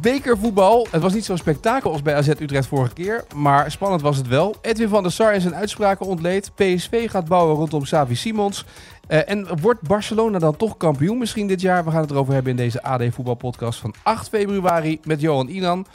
Bekervoetbal. 0.00 0.86
Het 0.90 1.02
was 1.02 1.14
niet 1.14 1.24
zo'n 1.24 1.36
spektakel 1.36 1.92
als 1.92 2.02
bij 2.02 2.14
AZ 2.14 2.28
Utrecht 2.28 2.66
vorige 2.66 2.92
keer, 2.92 3.24
maar 3.34 3.70
spannend 3.70 4.02
was 4.02 4.16
het 4.16 4.28
wel. 4.28 4.56
Edwin 4.60 4.88
van 4.88 5.02
der 5.02 5.12
Sar 5.12 5.34
in 5.34 5.40
zijn 5.40 5.54
uitspraken 5.54 6.06
ontleed. 6.06 6.54
PSV 6.54 7.10
gaat 7.10 7.28
bouwen 7.28 7.56
rondom 7.56 7.84
Savi 7.84 8.14
Simons. 8.14 8.64
Uh, 9.08 9.30
en 9.30 9.60
wordt 9.60 9.82
Barcelona 9.82 10.38
dan 10.38 10.56
toch 10.56 10.76
kampioen 10.76 11.18
misschien 11.18 11.46
dit 11.46 11.60
jaar? 11.60 11.84
We 11.84 11.90
gaan 11.90 12.00
het 12.00 12.10
erover 12.10 12.34
hebben 12.34 12.50
in 12.50 12.58
deze 12.58 12.82
AD 12.82 13.02
Voetbal 13.10 13.34
Podcast 13.34 13.80
van 13.80 13.94
8 14.02 14.28
februari 14.28 15.00
met 15.04 15.20
Johan 15.20 15.48
Inan. 15.48 15.86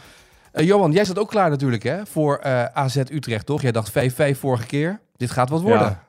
Uh, 0.54 0.66
Johan, 0.66 0.92
jij 0.92 1.06
zat 1.06 1.20
ook 1.20 1.30
klaar 1.30 1.50
natuurlijk 1.50 1.84
hè, 1.84 2.06
voor 2.06 2.42
uh, 2.46 2.66
AZ 2.66 2.96
Utrecht, 2.96 3.46
toch? 3.46 3.62
Jij 3.62 3.72
dacht 3.72 3.92
5-5 3.92 3.94
vorige 4.38 4.66
keer. 4.66 5.00
Dit 5.18 5.32
gaat 5.32 5.50
wat 5.50 5.62
worden. 5.62 5.88
Ja. 5.88 6.04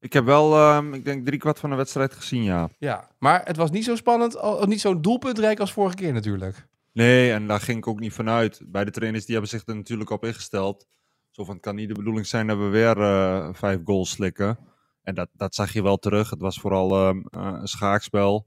Ik 0.00 0.12
heb 0.12 0.24
wel, 0.24 0.74
um, 0.74 0.94
ik 0.94 1.04
denk, 1.04 1.26
drie 1.26 1.38
kwart 1.38 1.58
van 1.58 1.70
de 1.70 1.76
wedstrijd 1.76 2.14
gezien, 2.14 2.42
ja. 2.42 2.68
Ja, 2.78 3.08
maar 3.18 3.40
het 3.44 3.56
was 3.56 3.70
niet 3.70 3.84
zo 3.84 3.96
spannend, 3.96 4.38
niet 4.66 4.80
zo'n 4.80 5.02
doelpuntrijk 5.02 5.60
als 5.60 5.72
vorige 5.72 5.96
keer 5.96 6.12
natuurlijk. 6.12 6.66
Nee, 6.94 7.32
en 7.32 7.46
daar 7.46 7.60
ging 7.60 7.78
ik 7.78 7.86
ook 7.86 8.00
niet 8.00 8.12
vanuit. 8.12 8.62
Bij 8.66 8.84
de 8.84 8.90
trainers 8.90 9.24
die 9.24 9.34
hebben 9.34 9.52
zich 9.52 9.66
er 9.66 9.76
natuurlijk 9.76 10.10
op 10.10 10.24
ingesteld. 10.24 10.86
Zo 11.30 11.44
van, 11.44 11.54
het 11.54 11.62
kan 11.62 11.74
niet 11.74 11.88
de 11.88 11.94
bedoeling 11.94 12.26
zijn 12.26 12.46
dat 12.46 12.58
we 12.58 12.64
weer 12.64 12.98
uh, 12.98 13.48
vijf 13.52 13.80
goals 13.84 14.10
slikken. 14.10 14.58
En 15.02 15.14
dat, 15.14 15.28
dat 15.32 15.54
zag 15.54 15.72
je 15.72 15.82
wel 15.82 15.96
terug. 15.96 16.30
Het 16.30 16.40
was 16.40 16.60
vooral 16.60 17.08
um, 17.08 17.18
uh, 17.18 17.58
een 17.60 17.66
schaakspel. 17.66 18.46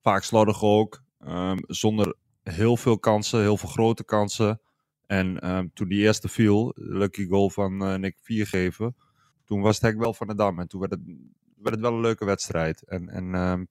Vaak 0.00 0.22
slordig 0.22 0.62
ook. 0.62 1.02
Um, 1.26 1.58
zonder 1.66 2.14
heel 2.42 2.76
veel 2.76 2.98
kansen, 2.98 3.40
heel 3.40 3.56
veel 3.56 3.68
grote 3.68 4.04
kansen. 4.04 4.60
En 5.06 5.50
um, 5.50 5.70
toen 5.74 5.88
die 5.88 6.00
eerste 6.00 6.28
viel, 6.28 6.72
lucky 6.74 7.26
goal 7.26 7.50
van 7.50 7.82
uh, 7.82 7.94
Nick 7.94 8.18
Viergeven, 8.22 8.96
toen 9.44 9.60
was 9.60 9.74
het 9.74 9.84
hek 9.84 9.98
wel 9.98 10.14
van 10.14 10.26
de 10.26 10.34
dam. 10.34 10.58
En 10.60 10.68
toen 10.68 10.80
werd 10.80 10.92
het, 10.92 11.00
werd 11.56 11.74
het 11.74 11.84
wel 11.84 11.92
een 11.92 12.00
leuke 12.00 12.24
wedstrijd. 12.24 12.82
En, 12.82 13.08
en 13.08 13.68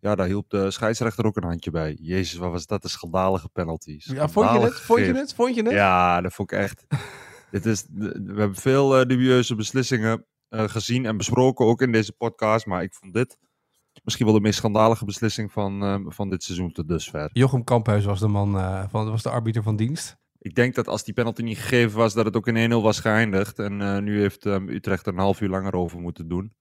ja, 0.00 0.14
daar 0.14 0.26
hielp 0.26 0.50
de 0.50 0.70
scheidsrechter 0.70 1.24
ook 1.24 1.36
een 1.36 1.44
handje 1.44 1.70
bij. 1.70 1.96
Jezus, 2.00 2.38
wat 2.38 2.50
was 2.50 2.66
dat 2.66 2.84
een 2.84 2.90
schandalige 2.90 3.48
penalties. 3.48 4.04
Ja, 4.04 4.28
vond 4.28 4.50
je 4.50 4.58
het? 4.58 4.80
Vond 4.80 5.00
je 5.00 5.14
het? 5.14 5.34
Vond 5.34 5.54
je 5.54 5.62
het? 5.62 5.72
Ja, 5.72 6.20
dat 6.20 6.32
vond 6.32 6.52
ik 6.52 6.58
echt. 6.58 6.86
Dit 7.50 7.66
is, 7.66 7.86
we 7.94 8.34
hebben 8.36 8.54
veel 8.54 9.00
uh, 9.00 9.06
dubieuze 9.06 9.54
beslissingen 9.54 10.26
uh, 10.50 10.68
gezien 10.68 11.06
en 11.06 11.16
besproken, 11.16 11.66
ook 11.66 11.82
in 11.82 11.92
deze 11.92 12.12
podcast. 12.12 12.66
Maar 12.66 12.82
ik 12.82 12.94
vond 12.94 13.14
dit 13.14 13.38
misschien 14.04 14.26
wel 14.26 14.34
de 14.34 14.40
meest 14.40 14.58
schandalige 14.58 15.04
beslissing 15.04 15.52
van, 15.52 15.82
uh, 15.82 15.96
van 16.06 16.30
dit 16.30 16.42
seizoen 16.42 16.72
tot 16.72 16.88
dusver. 16.88 17.30
Jochem 17.32 17.64
Kamphuis 17.64 18.04
was 18.04 18.20
de 18.20 18.28
man, 18.28 18.52
van, 18.90 19.10
was 19.10 19.22
de 19.22 19.30
arbiter 19.30 19.62
van 19.62 19.76
dienst. 19.76 20.16
Ik 20.38 20.54
denk 20.54 20.74
dat 20.74 20.88
als 20.88 21.04
die 21.04 21.14
penalty 21.14 21.42
niet 21.42 21.58
gegeven 21.58 21.98
was, 21.98 22.14
dat 22.14 22.24
het 22.24 22.36
ook 22.36 22.46
in 22.46 22.70
1-0 22.72 22.74
was 22.74 23.00
geëindigd. 23.00 23.58
En 23.58 24.04
nu 24.04 24.20
heeft 24.20 24.44
um, 24.44 24.68
Utrecht 24.68 25.06
er 25.06 25.12
een 25.12 25.18
half 25.18 25.40
uur 25.40 25.48
langer 25.48 25.74
over 25.74 26.00
moeten 26.00 26.28
doen. 26.28 26.54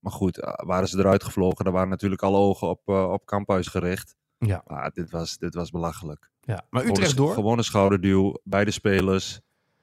Maar 0.00 0.12
goed, 0.12 0.36
waren 0.64 0.88
ze 0.88 0.98
eruit 0.98 1.24
gevlogen, 1.24 1.64
dan 1.64 1.74
waren 1.74 1.88
natuurlijk 1.88 2.22
alle 2.22 2.38
ogen 2.38 2.68
op, 2.68 2.88
uh, 2.88 3.10
op 3.12 3.26
Kamphuis 3.26 3.66
gericht. 3.66 4.16
Ja. 4.38 4.62
Maar 4.66 4.90
dit 4.90 5.10
was, 5.10 5.38
dit 5.38 5.54
was 5.54 5.70
belachelijk. 5.70 6.30
Ja, 6.40 6.66
maar 6.70 6.84
Utrecht 6.84 7.16
door? 7.16 7.34
Gewoon 7.34 7.58
een 7.58 7.64
schouderduw 7.64 8.40
bij 8.44 8.64
de 8.64 8.70
spelers. 8.70 9.40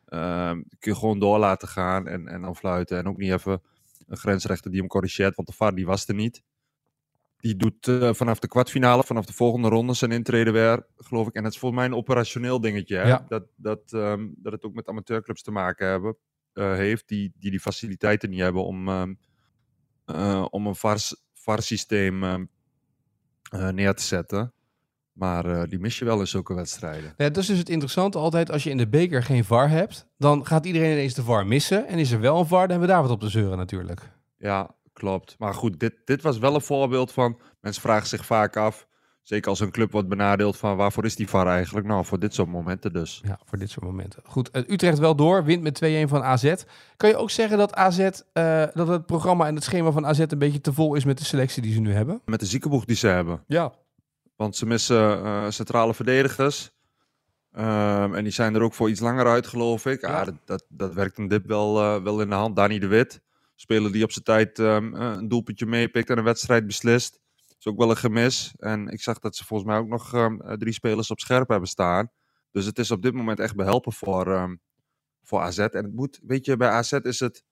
Uh, 0.09 0.51
kun 0.51 0.65
je 0.79 0.95
gewoon 0.95 1.19
door 1.19 1.38
laten 1.38 1.67
gaan 1.67 2.07
en, 2.07 2.27
en 2.27 2.41
dan 2.41 2.55
fluiten. 2.55 2.97
En 2.97 3.07
ook 3.07 3.17
niet 3.17 3.31
even 3.31 3.61
een 4.07 4.17
grensrechter 4.17 4.71
die 4.71 4.79
hem 4.79 4.89
corrigeert, 4.89 5.35
want 5.35 5.47
de 5.47 5.53
VAR 5.53 5.75
die 5.75 5.85
was 5.85 6.07
er 6.07 6.15
niet. 6.15 6.43
Die 7.38 7.55
doet 7.55 7.88
uh, 7.88 8.13
vanaf 8.13 8.39
de 8.39 8.47
kwartfinale, 8.47 9.03
vanaf 9.03 9.25
de 9.25 9.33
volgende 9.33 9.67
ronde 9.67 9.94
zijn 9.94 10.11
intrede 10.11 10.51
weer, 10.51 10.85
geloof 10.95 11.27
ik. 11.27 11.33
En 11.33 11.44
het 11.44 11.53
is 11.53 11.59
volgens 11.59 11.81
mij 11.81 11.89
een 11.89 11.97
operationeel 11.97 12.61
dingetje. 12.61 12.95
Hè? 12.95 13.07
Ja. 13.07 13.25
Dat, 13.27 13.44
dat, 13.56 13.91
um, 13.91 14.35
dat 14.38 14.51
het 14.51 14.63
ook 14.63 14.73
met 14.73 14.88
amateurclubs 14.88 15.41
te 15.41 15.51
maken 15.51 15.88
hebben, 15.88 16.17
uh, 16.53 16.73
heeft, 16.73 17.07
die, 17.07 17.33
die 17.39 17.51
die 17.51 17.59
faciliteiten 17.59 18.29
niet 18.29 18.39
hebben 18.39 18.63
om... 18.63 18.88
Um, 18.88 19.19
uh, 20.16 20.45
om 20.50 20.68
een 20.68 20.75
VAR-systeem 21.34 22.23
uh, 22.23 22.35
uh, 23.53 23.69
neer 23.69 23.94
te 23.94 24.03
zetten. 24.03 24.53
Maar 25.12 25.69
die 25.69 25.79
mis 25.79 26.00
je 26.00 26.06
wel 26.06 26.19
in 26.19 26.28
zulke 26.28 26.53
wedstrijden. 26.53 27.13
Ja, 27.18 27.29
dat 27.29 27.38
is 27.38 27.47
dus 27.47 27.57
het 27.57 27.69
interessante 27.69 28.18
altijd. 28.18 28.51
Als 28.51 28.63
je 28.63 28.69
in 28.69 28.78
de 28.78 28.88
beker 28.88 29.23
geen 29.23 29.45
VAR 29.45 29.69
hebt, 29.69 30.07
dan 30.18 30.45
gaat 30.45 30.66
iedereen 30.66 30.91
ineens 30.91 31.13
de 31.13 31.23
VAR 31.23 31.47
missen. 31.47 31.88
En 31.88 31.97
is 31.97 32.12
er 32.12 32.19
wel 32.19 32.40
een 32.40 32.47
VAR, 32.47 32.59
dan 32.59 32.69
hebben 32.69 32.88
we 32.88 32.94
daar 32.94 33.01
wat 33.01 33.12
op 33.12 33.19
te 33.19 33.29
zeuren 33.29 33.57
natuurlijk. 33.57 34.12
Ja, 34.38 34.75
klopt. 34.94 35.35
Maar 35.38 35.53
goed, 35.53 35.79
dit, 35.79 35.94
dit 36.06 36.22
was 36.22 36.38
wel 36.38 36.56
een 36.56 36.62
voorbeeld 36.62 37.12
van... 37.12 37.39
Mensen 37.62 37.81
vragen 37.81 38.07
zich 38.07 38.25
vaak 38.25 38.57
af, 38.57 38.88
zeker 39.27 39.49
als 39.49 39.59
een 39.59 39.71
club 39.71 39.91
wordt 39.91 40.07
benadeeld... 40.07 40.57
van 40.57 40.77
waarvoor 40.77 41.05
is 41.05 41.15
die 41.15 41.29
VAR 41.29 41.47
eigenlijk? 41.47 41.88
Nou, 41.88 42.05
voor 42.05 42.19
dit 42.19 42.33
soort 42.33 42.47
momenten 42.47 42.93
dus. 42.93 43.21
Ja, 43.23 43.39
voor 43.45 43.57
dit 43.57 43.69
soort 43.69 43.85
momenten. 43.85 44.21
Goed, 44.25 44.49
Utrecht 44.53 44.99
wel 44.99 45.15
door, 45.15 45.43
wint 45.43 45.61
met 45.61 46.05
2-1 46.05 46.09
van 46.09 46.23
AZ. 46.23 46.53
Kan 46.97 47.09
je 47.09 47.15
ook 47.15 47.29
zeggen 47.29 47.57
dat 47.57 47.73
AZ, 47.73 47.99
uh, 47.99 48.09
dat 48.73 48.88
het 48.88 49.05
programma 49.05 49.47
en 49.47 49.55
het 49.55 49.63
schema 49.63 49.91
van 49.91 50.05
AZ... 50.05 50.19
een 50.19 50.38
beetje 50.38 50.61
te 50.61 50.73
vol 50.73 50.95
is 50.95 51.05
met 51.05 51.17
de 51.17 51.25
selectie 51.25 51.61
die 51.61 51.73
ze 51.73 51.79
nu 51.79 51.93
hebben? 51.93 52.21
Met 52.25 52.39
de 52.39 52.45
ziekenboeg 52.45 52.85
die 52.85 52.95
ze 52.95 53.07
hebben. 53.07 53.43
Ja. 53.47 53.73
Want 54.35 54.55
ze 54.55 54.65
missen 54.65 55.23
uh, 55.23 55.49
centrale 55.49 55.94
verdedigers. 55.94 56.71
Um, 57.57 58.15
en 58.15 58.23
die 58.23 58.33
zijn 58.33 58.55
er 58.55 58.61
ook 58.61 58.73
voor 58.73 58.89
iets 58.89 58.99
langer 58.99 59.25
uit, 59.25 59.47
geloof 59.47 59.85
ik. 59.85 60.01
Ja. 60.01 60.19
Ah, 60.19 60.25
dat, 60.25 60.35
dat, 60.45 60.65
dat, 60.69 60.94
werkt 60.94 61.17
een 61.17 61.27
dip 61.27 61.45
wel, 61.45 61.81
uh, 61.81 62.03
wel 62.03 62.21
in 62.21 62.29
de 62.29 62.35
hand. 62.35 62.55
Dani 62.55 62.79
de 62.79 62.88
Wit, 62.88 63.21
speler 63.55 63.91
die 63.91 64.03
op 64.03 64.11
zijn 64.11 64.23
tijd 64.23 64.57
um, 64.57 64.94
een 64.94 65.27
doelpuntje 65.27 65.65
meepikt 65.65 66.09
en 66.09 66.17
een 66.17 66.23
wedstrijd 66.23 66.67
beslist. 66.67 67.19
Is 67.59 67.68
ook 67.68 67.78
wel 67.78 67.90
een 67.90 67.97
gemis. 67.97 68.53
En 68.57 68.88
ik 68.88 69.01
zag 69.01 69.19
dat 69.19 69.35
ze 69.35 69.45
volgens 69.45 69.69
mij 69.69 69.78
ook 69.78 69.88
nog 69.88 70.13
um, 70.13 70.57
drie 70.57 70.73
spelers 70.73 71.12
op 71.12 71.19
scherp 71.19 71.50
hebben 71.50 71.69
staan. 71.69 72.12
Dus 72.51 72.66
het 72.66 72.79
is 72.79 72.91
op 72.91 73.01
dit 73.01 73.13
moment 73.13 73.40
echt 73.40 73.56
behelpen 73.56 73.94
voor, 73.94 74.57
voor 75.23 75.40
AZ. 75.40 75.57
En 75.57 75.84
het 75.84 75.94
moet, 75.94 76.19
weet 76.23 76.45
je, 76.45 76.57
bij 76.57 76.69
AZ 76.69 76.91
is 76.91 77.19
het 77.19 77.44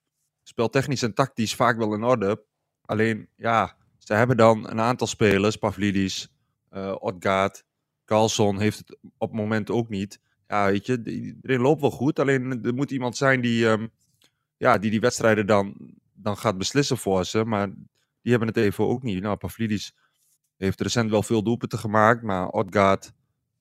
speltechnisch 0.43 1.01
en 1.01 1.13
tactisch 1.13 1.55
vaak 1.55 1.77
wel 1.77 1.93
in 1.93 2.03
orde. 2.03 2.45
Alleen, 2.81 3.29
ja, 3.35 3.77
ze 3.97 4.13
hebben 4.13 4.37
dan 4.37 4.69
een 4.69 4.81
aantal 4.81 5.07
spelers, 5.07 5.55
Pavlidis, 5.55 6.29
uh, 6.71 6.95
Odgaard, 6.99 7.63
Carlson 8.05 8.59
heeft 8.59 8.77
het 8.77 8.97
op 9.17 9.29
het 9.29 9.39
moment 9.39 9.71
ook 9.71 9.89
niet. 9.89 10.19
Ja, 10.47 10.65
weet 10.65 10.85
je, 10.85 11.03
iedereen 11.03 11.61
loopt 11.61 11.81
wel 11.81 11.91
goed. 11.91 12.19
Alleen 12.19 12.63
er 12.63 12.73
moet 12.73 12.91
iemand 12.91 13.17
zijn 13.17 13.41
die 13.41 13.65
um, 13.65 13.89
ja, 14.57 14.77
die, 14.77 14.91
die 14.91 14.99
wedstrijden 14.99 15.47
dan, 15.47 15.75
dan 16.13 16.37
gaat 16.37 16.57
beslissen 16.57 16.97
voor 16.97 17.25
ze. 17.25 17.45
Maar 17.45 17.69
die 18.25 18.33
hebben 18.33 18.47
het 18.47 18.57
even 18.57 18.87
ook 18.87 19.03
niet. 19.03 19.21
Nou, 19.21 19.35
Pavlidis 19.35 19.93
heeft 20.57 20.81
recent 20.81 21.09
wel 21.09 21.23
veel 21.23 21.43
doelpunten 21.43 21.79
gemaakt. 21.79 22.21
Maar 22.21 22.47
Odgaard, 22.47 23.11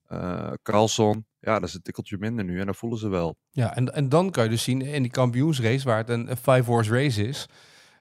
uh, 0.09 0.51
Carlson, 0.63 1.25
ja, 1.39 1.59
dat 1.59 1.69
is 1.69 1.73
een 1.73 1.81
tikkeltje 1.81 2.17
minder 2.17 2.45
nu. 2.45 2.59
En 2.59 2.65
dat 2.65 2.77
voelen 2.77 2.99
ze 2.99 3.09
wel. 3.09 3.35
Ja, 3.51 3.75
en, 3.75 3.93
en 3.93 4.09
dan 4.09 4.31
kan 4.31 4.43
je 4.43 4.49
dus 4.49 4.63
zien 4.63 4.81
in 4.81 5.01
die 5.01 5.11
kampioensrace, 5.11 5.85
waar 5.85 5.97
het 5.97 6.09
een, 6.09 6.29
een 6.29 6.37
five-horse 6.37 6.91
race 6.91 7.27
is... 7.27 7.47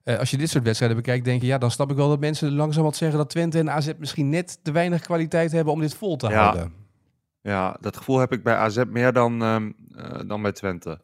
Uh, 0.05 0.19
als 0.19 0.31
je 0.31 0.37
dit 0.37 0.51
soort 0.51 0.65
wedstrijden 0.65 0.97
bekijkt, 0.97 1.25
denk 1.25 1.41
je, 1.41 1.47
ja, 1.47 1.59
dan 1.59 1.71
snap 1.71 1.91
ik 1.91 1.97
wel 1.97 2.09
dat 2.09 2.21
mensen 2.21 2.53
langzaam 2.53 2.85
wat 2.85 2.97
zeggen 2.97 3.19
dat 3.19 3.31
Twente 3.31 3.59
en 3.59 3.71
AZ 3.71 3.93
misschien 3.99 4.29
net 4.29 4.59
te 4.63 4.73
weinig 4.73 5.01
kwaliteit 5.01 5.53
hebben 5.53 5.73
om 5.73 5.81
dit 5.81 5.95
vol 5.95 6.17
te 6.17 6.29
ja. 6.29 6.43
houden. 6.43 6.73
Ja, 7.41 7.77
dat 7.81 7.97
gevoel 7.97 8.19
heb 8.19 8.33
ik 8.33 8.43
bij 8.43 8.55
AZ 8.55 8.83
meer 8.89 9.13
dan, 9.13 9.43
um, 9.43 9.75
uh, 9.89 10.21
dan 10.27 10.43
bij 10.43 10.53
Twente. 10.53 11.01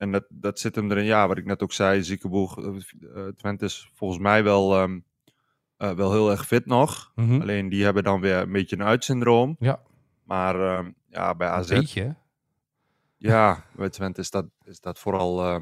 En 0.00 0.12
dat, 0.12 0.24
dat 0.28 0.58
zit 0.58 0.74
hem 0.74 0.90
erin, 0.90 1.04
ja, 1.04 1.28
wat 1.28 1.38
ik 1.38 1.44
net 1.44 1.62
ook 1.62 1.72
zei, 1.72 2.02
Ziekeboeg, 2.02 2.58
uh, 2.58 3.26
Twente 3.36 3.64
is 3.64 3.90
volgens 3.94 4.20
mij 4.20 4.44
wel, 4.44 4.80
um, 4.80 5.04
wel 5.76 6.12
heel 6.12 6.30
erg 6.30 6.46
fit 6.46 6.66
nog. 6.66 7.12
Hm. 7.14 7.20
Mm-hmm. 7.20 7.40
Alleen 7.40 7.68
die 7.68 7.84
hebben 7.84 8.02
dan 8.02 8.20
weer 8.20 8.36
een 8.36 8.52
beetje 8.52 8.76
een 8.76 8.84
uitsyndroom. 8.84 9.56
Ja. 9.58 9.80
Maar 10.24 10.78
um, 10.78 10.94
ja, 11.06 11.34
bij 11.34 11.48
AZ... 11.48 11.68
Beetje? 11.68 12.16
Ja, 13.16 13.64
bij 13.76 13.88
Twente 13.88 14.20
is 14.20 14.30
dat, 14.30 14.46
is 14.64 14.80
dat 14.80 14.98
vooral, 14.98 15.60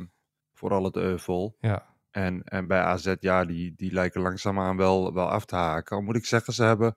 vooral 0.52 0.84
het 0.84 0.96
euvel. 0.96 1.56
Ja. 1.60 1.86
En, 2.10 2.42
en 2.42 2.66
bij 2.66 2.80
AZ, 2.80 3.14
ja, 3.20 3.44
die, 3.44 3.74
die 3.76 3.92
lijken 3.92 4.20
langzaamaan 4.20 4.76
wel, 4.76 5.14
wel 5.14 5.28
af 5.28 5.44
te 5.44 5.56
haken. 5.56 5.96
Al 5.96 6.02
moet 6.02 6.16
ik 6.16 6.24
zeggen, 6.24 6.52
ze 6.52 6.62
hebben, 6.62 6.96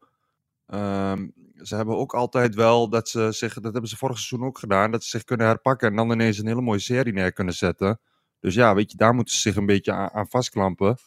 ze 1.61 1.75
hebben 1.75 1.97
ook 1.97 2.13
altijd 2.13 2.55
wel 2.55 2.89
dat 2.89 3.09
ze 3.09 3.31
zich, 3.31 3.53
dat 3.53 3.71
hebben 3.71 3.89
ze 3.89 3.97
vorig 3.97 4.19
seizoen 4.19 4.47
ook 4.47 4.59
gedaan, 4.59 4.91
dat 4.91 5.03
ze 5.03 5.09
zich 5.09 5.23
kunnen 5.23 5.47
herpakken 5.47 5.89
en 5.89 5.95
dan 5.95 6.11
ineens 6.11 6.37
een 6.37 6.47
hele 6.47 6.61
mooie 6.61 6.79
serie 6.79 7.13
neer 7.13 7.33
kunnen 7.33 7.53
zetten. 7.53 7.99
Dus 8.39 8.53
ja, 8.53 8.75
weet 8.75 8.91
je, 8.91 8.97
daar 8.97 9.13
moeten 9.13 9.35
ze 9.35 9.41
zich 9.41 9.55
een 9.55 9.65
beetje 9.65 9.91
aan, 9.91 10.09
aan 10.09 10.27
vastklampen. 10.27 10.97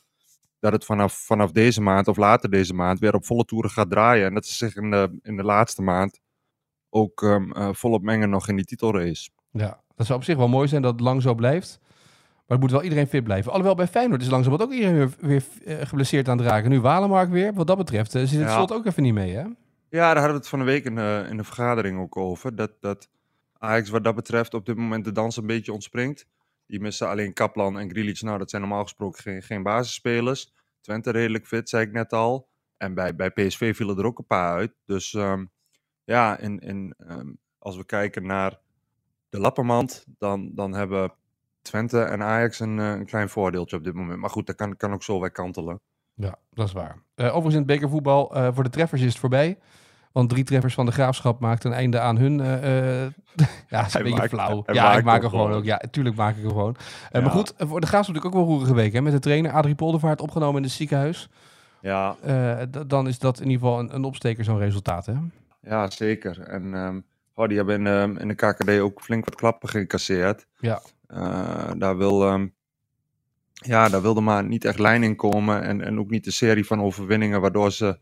Dat 0.58 0.72
het 0.72 0.84
vanaf, 0.84 1.14
vanaf 1.14 1.50
deze 1.50 1.80
maand 1.80 2.08
of 2.08 2.16
later 2.16 2.50
deze 2.50 2.74
maand 2.74 2.98
weer 2.98 3.14
op 3.14 3.24
volle 3.24 3.44
toeren 3.44 3.70
gaat 3.70 3.90
draaien. 3.90 4.26
En 4.26 4.34
dat 4.34 4.46
ze 4.46 4.54
zich 4.54 4.76
in 4.76 4.90
de, 4.90 5.18
in 5.22 5.36
de 5.36 5.42
laatste 5.42 5.82
maand 5.82 6.20
ook 6.90 7.22
um, 7.22 7.56
uh, 7.56 7.68
volop 7.72 8.02
mengen 8.02 8.30
nog 8.30 8.48
in 8.48 8.56
die 8.56 8.64
titelrace. 8.64 9.30
Ja, 9.50 9.80
dat 9.94 10.06
zou 10.06 10.18
op 10.18 10.24
zich 10.24 10.36
wel 10.36 10.48
mooi 10.48 10.68
zijn 10.68 10.82
dat 10.82 10.92
het 10.92 11.00
lang 11.00 11.22
zo 11.22 11.34
blijft. 11.34 11.78
Maar 11.80 12.42
het 12.46 12.60
moet 12.60 12.70
wel 12.70 12.82
iedereen 12.82 13.06
fit 13.06 13.24
blijven. 13.24 13.50
Alhoewel 13.50 13.74
bij 13.74 13.86
Feyenoord 13.86 14.22
is 14.22 14.28
langzaam 14.28 14.52
wat 14.52 14.62
ook 14.62 14.72
iedereen 14.72 14.96
weer, 14.96 15.10
weer 15.20 15.44
uh, 15.64 15.86
geblesseerd 15.86 16.28
aan 16.28 16.38
het 16.38 16.46
raken. 16.46 16.70
Nu 16.70 16.80
Walemark 16.80 17.30
weer. 17.30 17.54
Wat 17.54 17.66
dat 17.66 17.76
betreft 17.76 18.14
uh, 18.14 18.22
zit 18.22 18.38
het 18.38 18.48
ja. 18.48 18.54
slot 18.54 18.72
ook 18.72 18.86
even 18.86 19.02
niet 19.02 19.14
mee, 19.14 19.34
hè? 19.34 19.44
Ja, 19.94 20.06
daar 20.06 20.22
hadden 20.22 20.32
we 20.32 20.38
het 20.38 20.48
van 20.48 20.58
de 20.58 20.64
week 20.64 20.84
in 20.84 20.94
de, 20.94 21.26
in 21.28 21.36
de 21.36 21.44
vergadering 21.44 22.00
ook 22.00 22.16
over. 22.16 22.56
Dat, 22.56 22.70
dat 22.80 23.08
Ajax 23.58 23.90
wat 23.90 24.04
dat 24.04 24.14
betreft 24.14 24.54
op 24.54 24.66
dit 24.66 24.76
moment 24.76 25.04
de 25.04 25.12
dans 25.12 25.36
een 25.36 25.46
beetje 25.46 25.72
ontspringt. 25.72 26.26
Die 26.66 26.80
missen 26.80 27.08
alleen 27.08 27.32
Kaplan 27.32 27.78
en 27.78 27.90
Grilic. 27.90 28.20
Nou, 28.20 28.38
dat 28.38 28.50
zijn 28.50 28.62
normaal 28.62 28.82
gesproken 28.82 29.22
geen, 29.22 29.42
geen 29.42 29.62
basisspelers. 29.62 30.52
Twente 30.80 31.10
redelijk 31.10 31.46
fit, 31.46 31.68
zei 31.68 31.86
ik 31.86 31.92
net 31.92 32.12
al. 32.12 32.48
En 32.76 32.94
bij, 32.94 33.14
bij 33.14 33.30
PSV 33.30 33.76
vielen 33.76 33.98
er 33.98 34.04
ook 34.04 34.18
een 34.18 34.26
paar 34.26 34.56
uit. 34.56 34.74
Dus 34.84 35.14
ehm, 35.14 35.44
ja, 36.04 36.38
in, 36.38 36.58
in, 36.58 36.94
ehm, 36.98 37.32
als 37.58 37.76
we 37.76 37.84
kijken 37.84 38.26
naar 38.26 38.58
de 39.28 39.38
lappermand, 39.38 40.04
dan, 40.18 40.54
dan 40.54 40.74
hebben 40.74 41.12
Twente 41.62 42.00
en 42.00 42.22
Ajax 42.22 42.60
een, 42.60 42.78
eh, 42.78 42.90
een 42.90 43.06
klein 43.06 43.28
voordeeltje 43.28 43.76
op 43.76 43.84
dit 43.84 43.94
moment. 43.94 44.20
Maar 44.20 44.30
goed, 44.30 44.46
dat 44.46 44.56
kan, 44.56 44.76
kan 44.76 44.92
ook 44.92 45.02
zo 45.02 45.20
weer 45.20 45.32
kantelen. 45.32 45.80
Ja, 46.14 46.38
dat 46.50 46.66
is 46.66 46.72
waar. 46.72 47.02
Uh, 47.16 47.26
overigens 47.26 47.54
in 47.54 47.60
het 47.60 47.66
bekervoetbal, 47.66 48.36
uh, 48.36 48.54
voor 48.54 48.64
de 48.64 48.70
treffers 48.70 49.00
is 49.00 49.08
het 49.08 49.18
voorbij. 49.18 49.58
Want 50.14 50.28
drie 50.28 50.44
treffers 50.44 50.74
van 50.74 50.86
de 50.86 50.92
Graafschap 50.92 51.40
maakten 51.40 51.70
een 51.70 51.76
einde 51.76 52.00
aan 52.00 52.16
hun... 52.16 52.36
ja, 52.38 53.12
dat 53.68 53.86
is 53.86 53.94
een 53.94 54.02
beetje 54.02 54.18
maakt, 54.18 54.28
flauw. 54.28 54.62
Ja, 54.66 54.96
ik 54.96 55.04
maak 55.04 55.22
er 55.22 55.28
gewoon 55.28 55.52
ook. 55.52 55.64
Ja, 55.64 55.82
tuurlijk 55.90 56.16
maak 56.16 56.36
ik 56.36 56.44
er 56.44 56.50
gewoon. 56.50 56.76
Ja. 57.12 57.20
Maar 57.20 57.30
goed, 57.30 57.54
voor 57.56 57.80
de 57.80 57.86
Graafschap 57.86 58.14
natuurlijk 58.14 58.24
ook 58.24 58.46
wel 58.46 58.56
roerige 58.56 58.74
week. 58.74 58.92
Hè, 58.92 59.00
met 59.00 59.12
de 59.12 59.18
trainer 59.18 59.52
Adrie 59.52 59.74
Poldervaart 59.74 60.20
opgenomen 60.20 60.56
in 60.56 60.62
het 60.62 60.72
ziekenhuis. 60.72 61.28
Ja. 61.80 62.16
dan 62.86 63.08
is 63.08 63.18
dat 63.18 63.40
in 63.40 63.50
ieder 63.50 63.66
geval 63.66 63.78
een, 63.78 63.94
een 63.94 64.04
opsteker, 64.04 64.44
zo'n 64.44 64.58
resultaat, 64.58 65.06
hè? 65.06 65.14
Ja, 65.60 65.90
zeker. 65.90 66.40
En 66.40 66.74
um, 66.74 67.04
oh, 67.34 67.48
die 67.48 67.56
hebben 67.56 67.74
in, 67.74 67.86
um, 67.86 68.18
in 68.18 68.28
de 68.28 68.34
KKD 68.34 68.78
ook 68.78 69.00
flink 69.00 69.24
wat 69.24 69.34
klappen 69.34 69.68
gecasseerd. 69.68 70.46
Ja. 70.58 70.82
Uh, 71.08 71.70
daar, 71.76 71.96
wil, 71.96 72.32
um, 72.32 72.54
ja, 73.52 73.88
daar 73.88 74.02
wilde 74.02 74.20
maar 74.20 74.44
niet 74.44 74.64
echt 74.64 74.78
lijn 74.78 75.02
in 75.02 75.16
komen. 75.16 75.62
En, 75.62 75.80
en 75.80 75.98
ook 75.98 76.10
niet 76.10 76.24
de 76.24 76.30
serie 76.30 76.66
van 76.66 76.80
overwinningen 76.80 77.40
waardoor 77.40 77.72
ze 77.72 77.98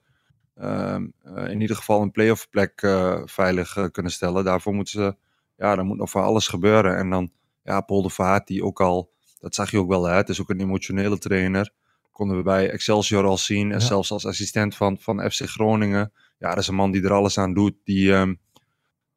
in 0.55 1.61
ieder 1.61 1.77
geval 1.77 2.03
een 2.03 2.11
playoff 2.11 2.49
plek 2.49 2.83
uh, 2.83 3.23
veilig 3.25 3.77
uh, 3.77 3.87
kunnen 3.91 4.13
stellen. 4.13 4.45
Daarvoor 4.45 4.75
moeten 4.75 4.93
ze, 4.93 5.17
ja, 5.57 5.77
er 5.77 5.85
moet 5.85 5.97
nog 5.97 6.11
voor 6.11 6.23
alles 6.23 6.49
gebeuren. 6.49 6.97
En 6.97 7.11
dan, 7.11 7.33
ja, 7.63 7.81
Paul 7.81 8.03
de 8.03 8.11
Vaart, 8.11 8.47
die 8.47 8.65
ook 8.65 8.81
al, 8.81 9.13
dat 9.39 9.55
zag 9.55 9.71
je 9.71 9.79
ook 9.79 9.89
wel, 9.89 10.05
hè, 10.05 10.15
het 10.15 10.29
is 10.29 10.41
ook 10.41 10.51
een 10.51 10.61
emotionele 10.61 11.19
trainer. 11.19 11.71
Konden 12.11 12.37
we 12.37 12.43
bij 12.43 12.71
Excelsior 12.71 13.25
al 13.25 13.39
zien. 13.39 13.73
En 13.73 13.79
ja. 13.79 13.85
zelfs 13.87 14.11
als 14.11 14.27
assistent 14.27 14.77
van, 14.77 14.99
van 14.99 15.31
FC 15.31 15.41
Groningen. 15.41 16.13
Ja, 16.39 16.49
dat 16.49 16.59
is 16.59 16.69
een 16.69 16.75
man 16.75 16.91
die 16.91 17.03
er 17.03 17.13
alles 17.13 17.39
aan 17.39 17.55
doet. 17.55 17.75
Die, 17.85 18.13
um, 18.13 18.41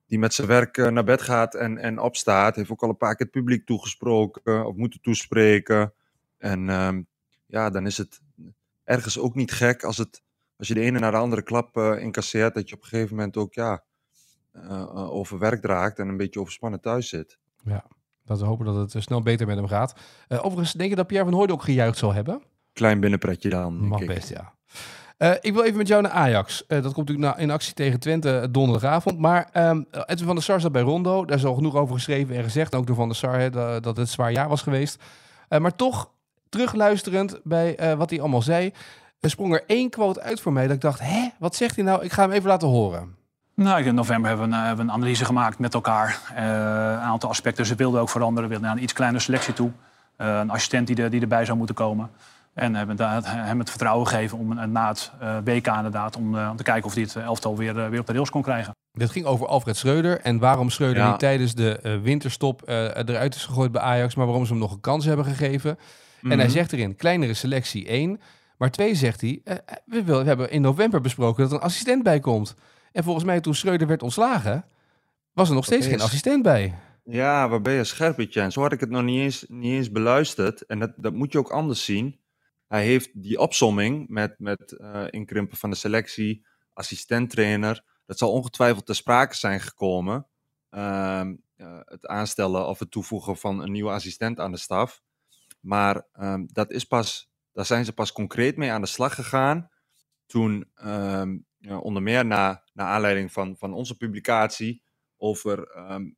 die 0.08 0.20
met 0.20 0.34
zijn 0.34 0.48
werk 0.48 0.78
naar 0.78 1.04
bed 1.04 1.22
gaat 1.22 1.56
en, 1.56 1.78
en 1.78 2.00
opstaat. 2.00 2.56
Heeft 2.56 2.72
ook 2.72 2.84
al 2.84 2.90
een 2.90 2.98
paar 2.98 3.16
keer 3.16 3.26
het 3.26 3.36
publiek 3.36 3.66
toegesproken. 3.66 4.66
Of 4.66 4.76
moeten 4.76 5.02
toespreken. 5.02 5.94
En 6.38 6.70
um, 6.70 7.08
ja, 7.46 7.70
dan 7.70 7.86
is 7.86 7.98
het 7.98 8.22
ergens 8.84 9.20
ook 9.20 9.36
niet 9.36 9.52
gek 9.52 9.84
als, 9.84 9.98
het, 9.98 10.24
als 10.57 10.68
je 10.68 10.74
de 10.74 10.81
ene 10.81 11.00
naar 11.00 11.12
de 11.12 11.18
andere 11.18 11.42
klap 11.42 11.78
uh, 11.78 12.02
incasseert. 12.02 12.54
Dat 12.54 12.69
je 12.69 12.75
op 12.75 12.81
een 12.81 12.88
gegeven 12.88 13.16
moment 13.16 13.38
ook 13.38 13.54
ja, 13.54 13.84
uh, 14.54 15.13
overwerkt 15.13 15.66
raakt. 15.66 16.00
En 16.00 16.07
een 16.07 16.18
beetje 16.18 16.40
overspannen 16.40 16.81
thuis 16.81 17.10
zit. 17.10 17.38
Ja, 17.63 17.86
laten 18.24 18.44
we 18.44 18.50
hopen 18.50 18.66
dat 18.66 18.94
het 18.94 19.04
snel 19.04 19.22
beter 19.22 19.48
met 19.48 19.56
hem 19.56 19.68
gaat. 19.68 19.96
overigens, 20.30 20.74
denk 20.74 20.90
je 20.90 20.96
dat 20.96 21.07
Pierre 21.07 21.25
van 21.25 21.38
Hooydonk 21.38 21.63
gejuicht 21.63 21.98
zal 21.98 22.13
hebben? 22.13 22.42
Klein 22.74 23.00
binnenpretje 23.00 23.50
dan. 23.50 23.88
Mag 23.88 24.02
ik. 24.02 24.07
best, 24.07 24.30
ja. 24.30 24.54
Uh, 25.18 25.31
ik 25.42 25.54
wil 25.54 25.63
even 25.63 25.78
met 25.78 25.88
jou 25.88 26.02
naar 26.02 26.12
Ajax. 26.12 26.63
Uh, 26.68 26.84
dat 26.84 26.94
komt 26.94 27.10
natuurlijk 27.10 27.40
in 27.40 27.51
actie 27.51 27.74
tegen 27.74 28.00
Twente 28.00 28.48
donderdagavond. 28.51 29.19
Maar 29.19 29.50
um, 29.69 29.86
Edwin 29.92 30.25
van 30.25 30.36
der 30.36 30.44
Sar 30.44 30.62
zat 30.62 30.72
bij 30.72 30.81
Rondo. 30.81 31.25
Daar 31.25 31.38
is 31.38 31.46
al 31.46 31.54
genoeg 31.54 31.75
over 31.75 31.96
geschreven 31.96 32.36
en 32.36 32.44
gezegd. 32.44 32.75
Ook 32.75 32.88
door 32.88 32.96
Van 32.96 33.08
der 33.08 33.18
Sar 33.18 33.51
dat, 33.81 33.98
het 33.98 34.10
zwaar 34.10 34.31
jaar 34.31 34.50
was 34.50 34.62
geweest. 34.62 35.04
Uh, 35.50 35.60
maar 35.60 35.75
toch, 35.75 36.12
terugluisterend 36.50 37.40
bij 37.44 37.96
wat 37.98 38.10
hij 38.10 38.19
allemaal 38.19 38.42
zei... 38.42 38.72
Er 39.25 39.31
sprong 39.31 39.54
er 39.54 39.63
één 39.68 39.89
quote 39.89 40.22
uit 40.22 40.42
voor 40.42 40.54
mij 40.54 40.68
dat 40.68 40.75
ik 40.75 40.81
dacht... 40.81 41.00
Hé, 41.00 41.30
wat 41.39 41.56
zegt 41.56 41.75
hij 41.75 41.86
nou? 41.86 42.04
Ik 42.04 42.12
ga 42.12 42.22
hem 42.22 42.31
even 42.31 42.50
laten 42.50 42.68
horen. 42.68 43.16
Nou, 43.56 43.83
in 43.83 43.95
november 43.95 44.30
hebben 44.30 44.50
we, 44.50 44.56
een, 44.56 44.62
hebben 44.62 44.86
we 44.86 44.92
een 44.92 44.98
analyse 44.98 45.25
gemaakt 45.25 45.60
met 45.60 45.74
elkaar. 45.74 46.22
een 46.36 47.00
aantal 47.00 47.30
aspecten. 47.30 47.66
Ze 47.66 47.75
wilden 47.75 48.01
ook 48.01 48.10
veranderen. 48.10 48.44
We 48.44 48.50
wilden 48.50 48.68
naar 48.68 48.77
een 48.77 48.83
iets 48.83 48.94
kleinere 48.94 49.24
selectie 49.24 49.54
toe. 49.54 49.72
een 50.18 50.50
assistent 50.50 50.88
die, 50.88 50.95
er, 50.95 51.10
die 51.10 51.22
erbij 51.22 51.45
zou 51.45 51.57
moeten 51.57 51.75
komen. 51.75 52.10
En 52.54 52.75
hebben 52.75 52.98
hem 53.25 53.60
het 53.60 53.69
vertrouwen 53.69 54.07
gegeven 54.07 54.38
om 54.38 54.72
na 54.72 54.88
het 54.88 55.12
uh, 55.22 55.38
WK 55.44 55.68
inderdaad... 55.68 56.16
Om, 56.16 56.39
om, 56.39 56.56
te 56.56 56.63
kijken 56.63 56.86
of 56.86 56.94
hij 56.94 57.04
het 57.04 57.16
elftal 57.16 57.57
weer, 57.57 57.89
weer 57.89 58.00
op 58.00 58.07
de 58.07 58.13
rails 58.13 58.30
kon 58.30 58.42
krijgen. 58.42 58.74
Dit 58.92 59.10
ging 59.10 59.25
over 59.25 59.48
Alfred 59.48 59.77
Schreuder 59.77 60.22
en 60.22 60.39
waarom 60.39 60.69
Schreuder 60.69 61.04
ja. 61.04 61.10
niet 61.10 61.19
tijdens 61.19 61.56
de 61.56 62.00
winterstop 62.04 62.62
eruit 62.66 63.36
is 63.36 63.45
gegooid 63.45 63.72
bij 63.72 63.81
Ajax... 63.81 64.16
maar 64.16 64.25
waarom 64.25 64.45
ze 64.45 64.51
hem 64.51 64.62
nog 64.62 64.72
een 64.72 64.81
kans 64.81 65.06
hebben 65.06 65.25
gegeven. 65.25 65.72
Mm 65.72 65.77
-hmm. 66.19 66.31
En 66.31 66.39
hij 66.39 66.50
zegt 66.50 66.74
erin, 66.74 66.95
kleinere 66.95 67.33
selectie 67.33 67.88
1. 67.88 68.19
Maar 68.57 68.72
2 68.72 68.96
zegt 68.96 69.22
hij, 69.22 69.42
we, 69.86 70.04
wil, 70.04 70.19
we 70.19 70.28
hebben 70.28 70.52
in 70.52 70.62
november 70.62 71.02
besproken 71.02 71.44
dat 71.44 71.52
er 71.52 71.57
een 71.57 71.63
assistent 71.63 72.04
bij 72.04 72.19
komt. 72.19 72.56
En 72.92 73.04
volgens 73.04 73.25
mij 73.25 73.42
toen 73.42 73.56
Schreuder 73.56 73.88
werd 73.88 74.04
ontslagen, 74.04 74.66
was 75.34 75.50
er 75.50 75.56
nog 75.56 75.66
steeds 75.66 75.88
geen 75.88 76.02
assistent 76.02 76.44
bij. 76.44 76.75
Ja, 77.04 77.50
waar 77.50 77.62
ben 77.62 77.74
je 77.74 77.84
scherp, 77.84 78.19
En 78.19 78.52
Zo 78.52 78.62
had 78.62 78.72
ik 78.72 78.80
het 78.80 78.90
nog 78.90 79.04
niet 79.04 79.19
eens, 79.19 79.46
niet 79.48 79.74
eens 79.74 79.92
beluisterd. 79.92 80.66
En 80.66 80.80
dat, 80.80 80.94
dat 80.96 81.13
moet 81.13 81.31
je 81.31 81.38
ook 81.38 81.50
anders 81.50 81.86
zien 81.86 82.19
hij 82.68 82.86
heeft 82.86 83.10
die 83.13 83.40
opsomming 83.40 84.10
met, 84.10 84.40
met 84.40 84.75
uh, 84.81 85.04
inkrimpen 85.10 85.58
van 85.58 85.69
de 85.69 85.75
selectie, 85.75 86.46
assistenttrainer. 86.74 87.84
Dat 88.06 88.18
zal 88.18 88.31
ongetwijfeld 88.31 88.86
ter 88.86 88.96
sprake 88.96 89.36
zijn 89.36 89.60
gekomen. 89.60 90.28
Uh, 90.72 91.22
uh, 91.58 91.80
het 91.86 92.08
aanstellen 92.08 92.68
of 92.68 92.80
het 92.80 92.92
toevoegen 92.92 93.38
van 93.38 93.62
een 93.62 93.72
nieuwe 93.72 93.92
assistent 93.92 94.40
aan 94.40 94.51
de 94.51 94.58
staf. 94.58 95.01
Maar 95.60 96.08
um, 96.19 96.48
dat 96.51 96.72
is 96.72 96.84
pas, 96.84 97.30
daar 97.56 97.66
zijn 97.66 97.86
ze 97.86 97.94
pas 97.94 98.12
concreet 98.12 98.57
mee 98.57 98.72
aan 98.72 98.81
de 98.81 98.88
slag 98.88 99.16
gegaan. 99.16 99.69
Toen, 100.25 100.72
um, 100.84 101.46
ja, 101.57 101.78
onder 101.78 102.02
meer 102.02 102.25
na, 102.25 102.63
naar 102.74 102.88
aanleiding 102.88 103.31
van, 103.31 103.57
van 103.57 103.74
onze 103.74 103.98
publicatie 103.98 104.84
over 105.18 105.78
um, 105.92 106.16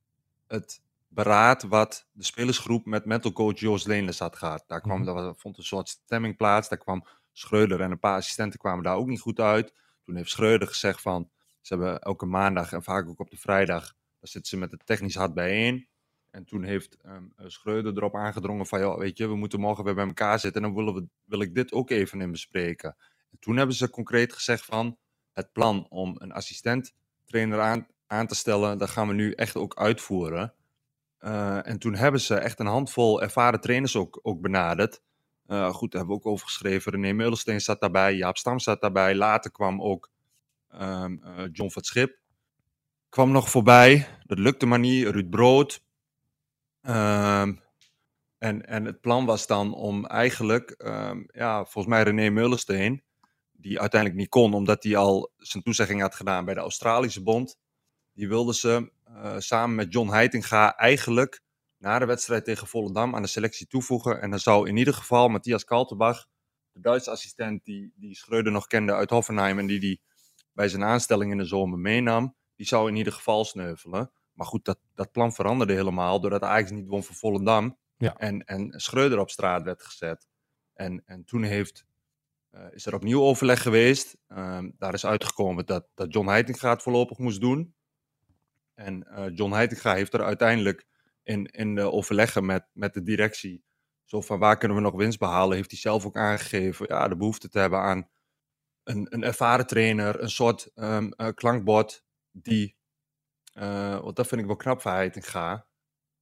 het 0.48 0.81
beraad 1.07 1.63
wat 1.63 2.07
de 2.12 2.24
spelersgroep 2.24 2.86
met 2.86 3.06
mental 3.06 3.31
coach 3.31 3.60
Joost 3.60 3.88
Leenles 3.88 4.19
had 4.19 4.36
gehad. 4.36 4.63
Daar 4.68 4.81
kwam, 4.81 5.06
daar 5.06 5.36
vond 5.36 5.57
een 5.57 5.63
soort 5.63 5.89
stemming 5.89 6.38
plaats. 6.38 6.69
Daar 6.69 6.78
kwam 6.78 7.07
Schreuder 7.34 7.81
en 7.81 7.92
een 7.92 8.00
paar 8.00 8.18
assistenten 8.18 8.60
kwamen 8.60 8.83
daar 8.83 8.95
ook 8.95 9.07
niet 9.07 9.22
goed 9.22 9.40
uit. 9.40 9.74
Toen 10.04 10.16
heeft 10.16 10.30
Schreuder 10.30 10.68
gezegd 10.68 11.01
van, 11.01 11.30
ze 11.62 11.74
hebben 11.74 12.00
elke 12.00 12.25
maandag 12.25 12.72
en 12.72 12.83
vaak 12.83 13.07
ook 13.07 13.19
op 13.19 13.30
de 13.30 13.38
vrijdag, 13.38 13.83
daar 14.19 14.30
zitten 14.30 14.50
ze 14.50 14.57
met 14.57 14.72
het 14.72 14.86
technisch 14.86 15.16
hart 15.16 15.33
bijeen. 15.33 15.88
En 16.38 16.45
toen 16.45 16.63
heeft 16.63 16.98
um, 17.06 17.34
Schreuder 17.38 17.98
erop 17.98 18.16
aangedrongen 18.16 18.66
van, 18.66 18.80
ja, 18.80 18.98
weet 18.98 19.18
je, 19.18 19.28
we 19.28 19.36
moeten 19.36 19.60
morgen 19.60 19.84
weer 19.84 19.95
bij 19.95 20.06
elkaar 20.06 20.39
zitten 20.39 20.63
en 20.63 20.68
dan 20.68 20.78
willen 20.78 20.94
we, 20.94 21.07
wil 21.24 21.42
ik 21.42 21.56
dit 21.56 21.72
ook 21.72 21.89
even 21.89 22.22
in 22.22 22.31
bespreken. 22.31 22.95
En 23.31 23.39
toen 23.39 23.57
hebben 23.57 23.75
ze 23.75 23.89
concreet 23.89 24.34
gezegd 24.34 24.66
van, 24.66 24.98
het 25.31 25.51
plan 25.51 25.86
om 25.89 26.16
een 26.18 26.31
assistent 26.31 26.94
trainer 27.25 27.60
aan, 27.60 27.88
aan 28.07 28.28
te 28.28 28.36
stellen, 28.36 28.78
dat 28.78 28.89
gaan 28.89 29.07
we 29.07 29.13
nu 29.13 29.31
echt 29.31 29.56
ook 29.56 29.75
uitvoeren. 29.75 30.54
Uh, 31.19 31.68
en 31.68 31.80
toen 31.80 31.95
hebben 31.95 32.22
ze 32.22 32.36
echt 32.36 32.60
een 32.60 32.66
handvol 32.66 33.22
ervaren 33.22 33.61
trainers 33.61 33.95
ook, 33.95 34.19
ook 34.21 34.42
benaderd. 34.42 35.02
Uh, 35.47 35.69
goed, 35.69 35.92
daar 35.92 36.02
hebben 36.02 36.19
we 36.19 36.26
ook 36.26 36.31
over 36.33 36.47
geschreven. 36.47 36.92
René 36.92 37.14
Meulensteen 37.14 37.61
zat 37.61 37.81
daarbij, 37.81 38.16
Jaap 38.16 38.38
Stam 38.38 38.59
zat 38.59 38.81
daarbij. 38.81 39.16
Later 39.16 39.52
kwam 39.52 39.81
ook 39.81 40.11
uh, 40.73 41.06
John 41.52 41.69
van 41.69 41.83
Schip. 41.83 42.19
Kwam 43.09 43.31
nog 43.31 43.50
voorbij. 43.50 44.07
Dat 44.26 44.40
lukte 44.40 44.66
maar 44.66 44.80
niet. 44.80 45.07
Ruud 45.07 45.30
Brood. 45.30 45.85
Um, 46.81 47.62
en, 48.38 48.66
en 48.66 48.86
het 48.86 49.02
plan 49.02 49.26
was 49.26 49.48
dan 49.48 49.74
om 49.74 50.06
eigenlijk, 50.06 50.76
um, 50.78 51.26
ja, 51.31 51.64
volgens 51.64 51.94
mij 51.94 52.04
René 52.04 52.30
Meulensteen, 52.30 53.04
die 53.52 53.80
uiteindelijk 53.80 54.19
niet 54.19 54.30
kon, 54.30 54.54
omdat 54.54 54.84
hij 54.84 54.96
al 54.96 55.31
zijn 55.38 55.64
toezegging 55.64 56.02
had 56.02 56.16
gedaan 56.16 56.46
bij 56.46 56.54
de 56.54 56.60
Australische 56.60 57.24
Bond. 57.24 57.57
Die 58.14 58.28
wilden 58.28 58.56
ze 58.56 58.92
uh, 59.10 59.36
samen 59.38 59.76
met 59.76 59.94
John 59.94 60.10
Heitinga 60.10 60.76
eigenlijk 60.76 61.42
na 61.78 62.00
de 62.00 62.06
wedstrijd 62.06 62.46
tegen 62.46 62.68
Volendam 62.68 63.16
aan 63.16 63.22
de 63.22 63.28
selectie 63.28 63.68
toevoegen. 63.68 64.22
En 64.22 64.30
dan 64.30 64.40
zou 64.40 64.69
in 64.69 64.78
ieder 64.78 64.94
geval 64.94 65.30
Matthias 65.30 65.64
Kaltenbach, 65.64 66.28
de 66.72 66.80
Duitse 66.80 67.12
assistent 67.12 67.66
die, 67.66 67.94
die 67.96 68.16
Schreuder 68.16 68.52
nog 68.52 68.68
kende 68.68 68.94
uit 68.94 69.10
Hoffenheim 69.10 69.60
en 69.60 69.66
die 69.68 69.80
die 69.80 70.02
bij 70.54 70.68
zijn 70.68 70.84
aanstelling 70.84 71.31
in 71.31 71.38
de 71.38 71.46
zomer 71.46 71.80
meenam, 71.80 72.36
die 72.56 72.68
zou 72.68 72.90
in 72.90 72.96
ieder 72.96 73.14
geval 73.14 73.46
sneuvelen. 73.46 74.12
Maar 74.37 74.47
goed, 74.47 74.65
dat, 74.65 74.79
dat 74.95 75.11
plan 75.11 75.33
veranderde 75.33 75.73
helemaal 75.73 76.19
doordat 76.19 76.41
Ajax 76.41 76.71
niet 76.71 76.87
won 76.87 77.03
voor 77.03 77.15
Volendam. 77.15 77.77
Ja. 77.97 78.17
En, 78.17 78.45
en 78.45 78.79
Schreuder 78.79 79.19
op 79.19 79.29
straat 79.29 79.63
werd 79.63 79.83
gezet. 79.83 80.27
En, 80.73 81.03
en 81.06 81.23
toen 81.23 81.44
heeft, 81.44 81.85
uh, 82.51 82.61
is 82.71 82.85
er 82.85 82.94
opnieuw 82.94 83.21
overleg 83.21 83.61
geweest. 83.61 84.17
Um, 84.27 84.75
daar 84.77 84.94
is 84.94 85.06
uitgekomen 85.06 85.65
dat, 85.65 85.87
dat 85.94 86.13
John 86.13 86.27
Heitinga 86.27 86.69
het 86.69 86.83
voorlopig 86.83 87.17
moest 87.17 87.41
doen. 87.41 87.75
En 88.73 89.07
uh, 89.09 89.25
John 89.35 89.53
Heitinga 89.53 89.94
heeft 89.94 90.13
er 90.13 90.23
uiteindelijk 90.23 90.87
in, 91.23 91.45
in 91.45 91.75
de 91.75 91.91
overleggen 91.91 92.45
met, 92.45 92.65
met 92.73 92.94
de 92.94 93.03
directie, 93.03 93.63
zo 94.03 94.21
van 94.21 94.39
waar 94.39 94.57
kunnen 94.57 94.77
we 94.77 94.83
nog 94.83 94.95
winst 94.95 95.19
behalen, 95.19 95.56
heeft 95.56 95.71
hij 95.71 95.79
zelf 95.79 96.06
ook 96.06 96.17
aangegeven 96.17 96.85
ja, 96.89 97.07
de 97.07 97.17
behoefte 97.17 97.49
te 97.49 97.59
hebben 97.59 97.79
aan 97.79 98.09
een, 98.83 99.07
een 99.09 99.23
ervaren 99.23 99.67
trainer, 99.67 100.21
een 100.21 100.29
soort 100.29 100.71
um, 100.75 101.15
klankbord 101.33 102.03
die, 102.31 102.77
uh, 103.59 103.99
want 103.99 104.16
dat 104.16 104.28
vind 104.28 104.42
ik 104.42 104.47
wel 104.47 104.56
knap 104.56 104.81
van 104.81 104.94
Heitinga, 104.94 105.68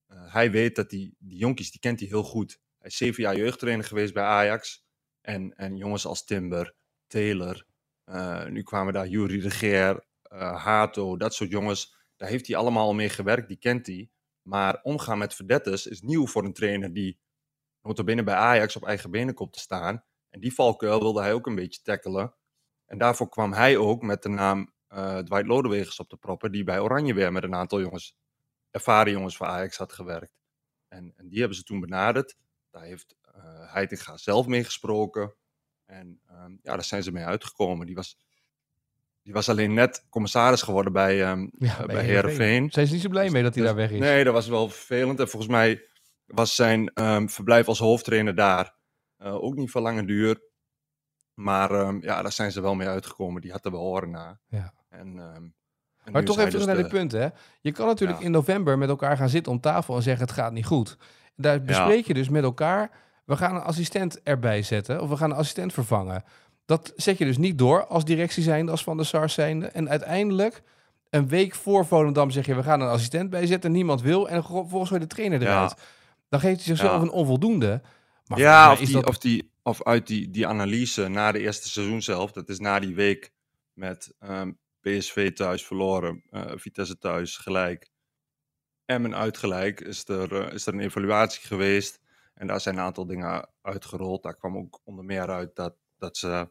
hij 0.07 0.51
weet 0.51 0.75
dat 0.75 0.89
die, 0.89 1.15
die 1.19 1.37
jonkies, 1.37 1.71
die 1.71 1.79
kent 1.79 1.99
hij 1.99 2.09
heel 2.09 2.23
goed. 2.23 2.59
Hij 2.77 2.89
is 2.89 2.97
zeven 2.97 3.23
jaar 3.23 3.35
jeugdtrainer 3.35 3.85
geweest 3.85 4.13
bij 4.13 4.23
Ajax. 4.23 4.85
En, 5.21 5.55
en 5.55 5.75
jongens 5.75 6.05
als 6.05 6.25
Timber, 6.25 6.75
Taylor, 7.07 7.65
nu 8.49 8.63
kwamen 8.63 8.93
daar 8.93 9.07
Jury 9.07 9.39
de 9.39 9.49
Geer, 9.49 10.05
Hato, 10.55 11.17
dat 11.17 11.33
soort 11.33 11.49
jongens 11.49 11.95
daar 12.15 12.29
heeft 12.29 12.47
hij 12.47 12.55
allemaal 12.55 12.85
al 12.85 12.93
mee 12.93 13.09
gewerkt, 13.09 13.47
die 13.47 13.57
kent 13.57 13.87
hij. 13.87 14.09
Maar 14.41 14.79
omgaan 14.81 15.17
met 15.17 15.33
verdetters 15.33 15.87
is 15.87 16.01
nieuw 16.01 16.27
voor 16.27 16.43
een 16.43 16.53
trainer 16.53 16.93
die 16.93 17.19
binnen 18.05 18.25
bij 18.25 18.35
Ajax 18.35 18.75
op 18.75 18.83
eigen 18.83 19.11
benen 19.11 19.33
komt 19.33 19.53
te 19.53 19.59
staan. 19.59 20.03
En 20.29 20.39
die 20.39 20.53
valkuil 20.53 20.99
wilde 20.99 21.21
hij 21.21 21.33
ook 21.33 21.47
een 21.47 21.55
beetje 21.55 21.81
tackelen. 21.81 22.35
En 22.85 22.97
daarvoor 22.97 23.29
kwam 23.29 23.53
hij 23.53 23.77
ook 23.77 24.01
met 24.01 24.23
de 24.23 24.29
naam 24.29 24.73
uh, 24.95 25.17
Dwight 25.17 25.47
Lodewegers 25.47 25.99
op 25.99 26.09
de 26.09 26.17
proppen, 26.17 26.51
die 26.51 26.63
bij 26.63 26.79
Oranje 26.79 27.13
weer 27.13 27.31
met 27.31 27.43
een 27.43 27.55
aantal 27.55 27.81
jongens, 27.81 28.15
ervaren 28.71 29.11
jongens 29.11 29.37
van 29.37 29.47
Ajax 29.47 29.77
had 29.77 29.93
gewerkt. 29.93 30.37
En, 30.87 31.13
en 31.15 31.27
die 31.27 31.39
hebben 31.39 31.57
ze 31.57 31.63
toen 31.63 31.79
benaderd. 31.79 32.35
Daar 32.71 32.83
heeft 32.83 33.15
uh, 33.35 33.73
Heitinga 33.73 34.17
zelf 34.17 34.47
mee 34.47 34.63
gesproken. 34.63 35.33
En 35.85 36.19
um, 36.31 36.59
ja, 36.61 36.73
daar 36.73 36.83
zijn 36.83 37.03
ze 37.03 37.11
mee 37.11 37.25
uitgekomen. 37.25 37.85
Die 37.85 37.95
was, 37.95 38.17
die 39.21 39.33
was 39.33 39.49
alleen 39.49 39.73
net 39.73 40.05
commissaris 40.09 40.61
geworden 40.61 40.93
bij, 40.93 41.29
um, 41.29 41.51
ja, 41.57 41.79
uh, 41.81 41.85
bij 41.85 42.03
Herenveen. 42.03 42.71
Zijn 42.71 42.87
ze 42.87 42.93
niet 42.93 43.01
zo 43.01 43.09
blij 43.09 43.29
mee 43.29 43.43
dat 43.43 43.55
hij 43.55 43.63
dus, 43.63 43.71
daar 43.71 43.81
weg 43.81 43.91
is? 43.91 43.99
Nee, 43.99 44.23
dat 44.23 44.33
was 44.33 44.47
wel 44.47 44.69
vervelend. 44.69 45.19
En 45.19 45.29
volgens 45.29 45.51
mij 45.51 45.87
was 46.25 46.55
zijn 46.55 46.91
um, 47.03 47.29
verblijf 47.29 47.67
als 47.67 47.79
hoofdtrainer 47.79 48.35
daar 48.35 48.75
uh, 49.19 49.43
ook 49.43 49.55
niet 49.55 49.71
van 49.71 49.81
lange 49.81 50.05
duur. 50.05 50.41
Maar 51.35 51.71
um, 51.71 52.01
ja, 52.01 52.21
daar 52.21 52.31
zijn 52.31 52.51
ze 52.51 52.61
wel 52.61 52.75
mee 52.75 52.87
uitgekomen. 52.87 53.41
Die 53.41 53.51
hadden 53.51 53.71
we 53.71 53.77
horen 53.77 54.09
na. 54.09 54.39
Ja. 54.47 54.73
En, 54.89 55.07
um, 55.07 55.53
en 56.03 56.11
maar 56.11 56.23
toch 56.23 56.37
even 56.37 56.49
terug 56.49 56.65
dus 56.65 56.73
naar 56.73 56.83
dit 56.83 56.91
punt, 56.91 57.11
hè? 57.11 57.27
Je 57.61 57.71
kan 57.71 57.87
natuurlijk 57.87 58.19
ja. 58.19 58.25
in 58.25 58.31
november 58.31 58.77
met 58.77 58.89
elkaar 58.89 59.17
gaan 59.17 59.29
zitten 59.29 59.51
om 59.51 59.59
tafel 59.59 59.95
en 59.95 60.01
zeggen: 60.01 60.25
het 60.25 60.35
gaat 60.35 60.51
niet 60.51 60.65
goed. 60.65 60.97
Daar 61.35 61.61
bespreek 61.61 61.99
ja. 61.99 62.03
je 62.05 62.13
dus 62.13 62.29
met 62.29 62.43
elkaar. 62.43 62.89
We 63.25 63.37
gaan 63.37 63.55
een 63.55 63.61
assistent 63.61 64.21
erbij 64.23 64.61
zetten, 64.61 65.01
of 65.01 65.09
we 65.09 65.17
gaan 65.17 65.29
een 65.29 65.37
assistent 65.37 65.73
vervangen. 65.73 66.23
Dat 66.65 66.93
zet 66.95 67.17
je 67.17 67.25
dus 67.25 67.37
niet 67.37 67.57
door 67.57 67.85
als 67.85 68.05
directie 68.05 68.43
zijnde, 68.43 68.71
als 68.71 68.83
van 68.83 68.97
de 68.97 69.03
SARS 69.03 69.33
zijnde. 69.33 69.67
En 69.67 69.89
uiteindelijk, 69.89 70.63
een 71.09 71.27
week 71.27 71.55
voor 71.55 71.85
Volendam 71.85 72.31
zeg 72.31 72.45
je: 72.45 72.55
we 72.55 72.63
gaan 72.63 72.81
een 72.81 72.87
assistent 72.87 73.29
bijzetten. 73.29 73.71
Niemand 73.71 74.01
wil. 74.01 74.29
En 74.29 74.43
vervolgens 74.43 74.89
gooi 74.89 75.01
je 75.01 75.07
de 75.07 75.15
trainer 75.15 75.41
eruit. 75.41 75.73
Ja. 75.77 75.83
Dan 76.29 76.39
geeft 76.39 76.65
hij 76.65 76.75
zichzelf 76.75 77.01
een 77.01 77.11
onvoldoende. 77.11 77.81
Maar 78.27 78.39
ja, 78.39 78.71
of, 78.71 78.79
die, 78.79 78.93
dat... 78.93 79.07
of, 79.07 79.17
die, 79.17 79.51
of 79.65 79.83
uit 79.83 80.07
die, 80.07 80.29
die 80.29 80.47
analyse 80.47 81.07
na 81.07 81.31
de 81.31 81.39
eerste 81.39 81.69
seizoen 81.69 82.01
zelf, 82.01 82.31
dat 82.31 82.49
is 82.49 82.59
na 82.59 82.79
die 82.79 82.95
week 82.95 83.33
met 83.73 84.13
um, 84.19 84.59
PSV 84.81 85.33
thuis 85.33 85.65
verloren, 85.65 86.23
uh, 86.31 86.51
Vitesse 86.55 86.97
thuis 86.97 87.37
gelijk, 87.37 87.91
Emmen 88.85 89.15
uitgelijk, 89.15 89.81
is 89.81 90.07
er, 90.07 90.31
uh, 90.31 90.53
is 90.53 90.65
er 90.65 90.73
een 90.73 90.79
evaluatie 90.79 91.47
geweest. 91.47 91.99
En 92.33 92.47
daar 92.47 92.61
zijn 92.61 92.75
een 92.75 92.81
aantal 92.81 93.05
dingen 93.05 93.49
uitgerold. 93.61 94.23
Daar 94.23 94.35
kwam 94.35 94.57
ook 94.57 94.81
onder 94.83 95.05
meer 95.05 95.29
uit 95.29 95.55
dat, 95.55 95.75
dat 95.97 96.17
ze 96.17 96.49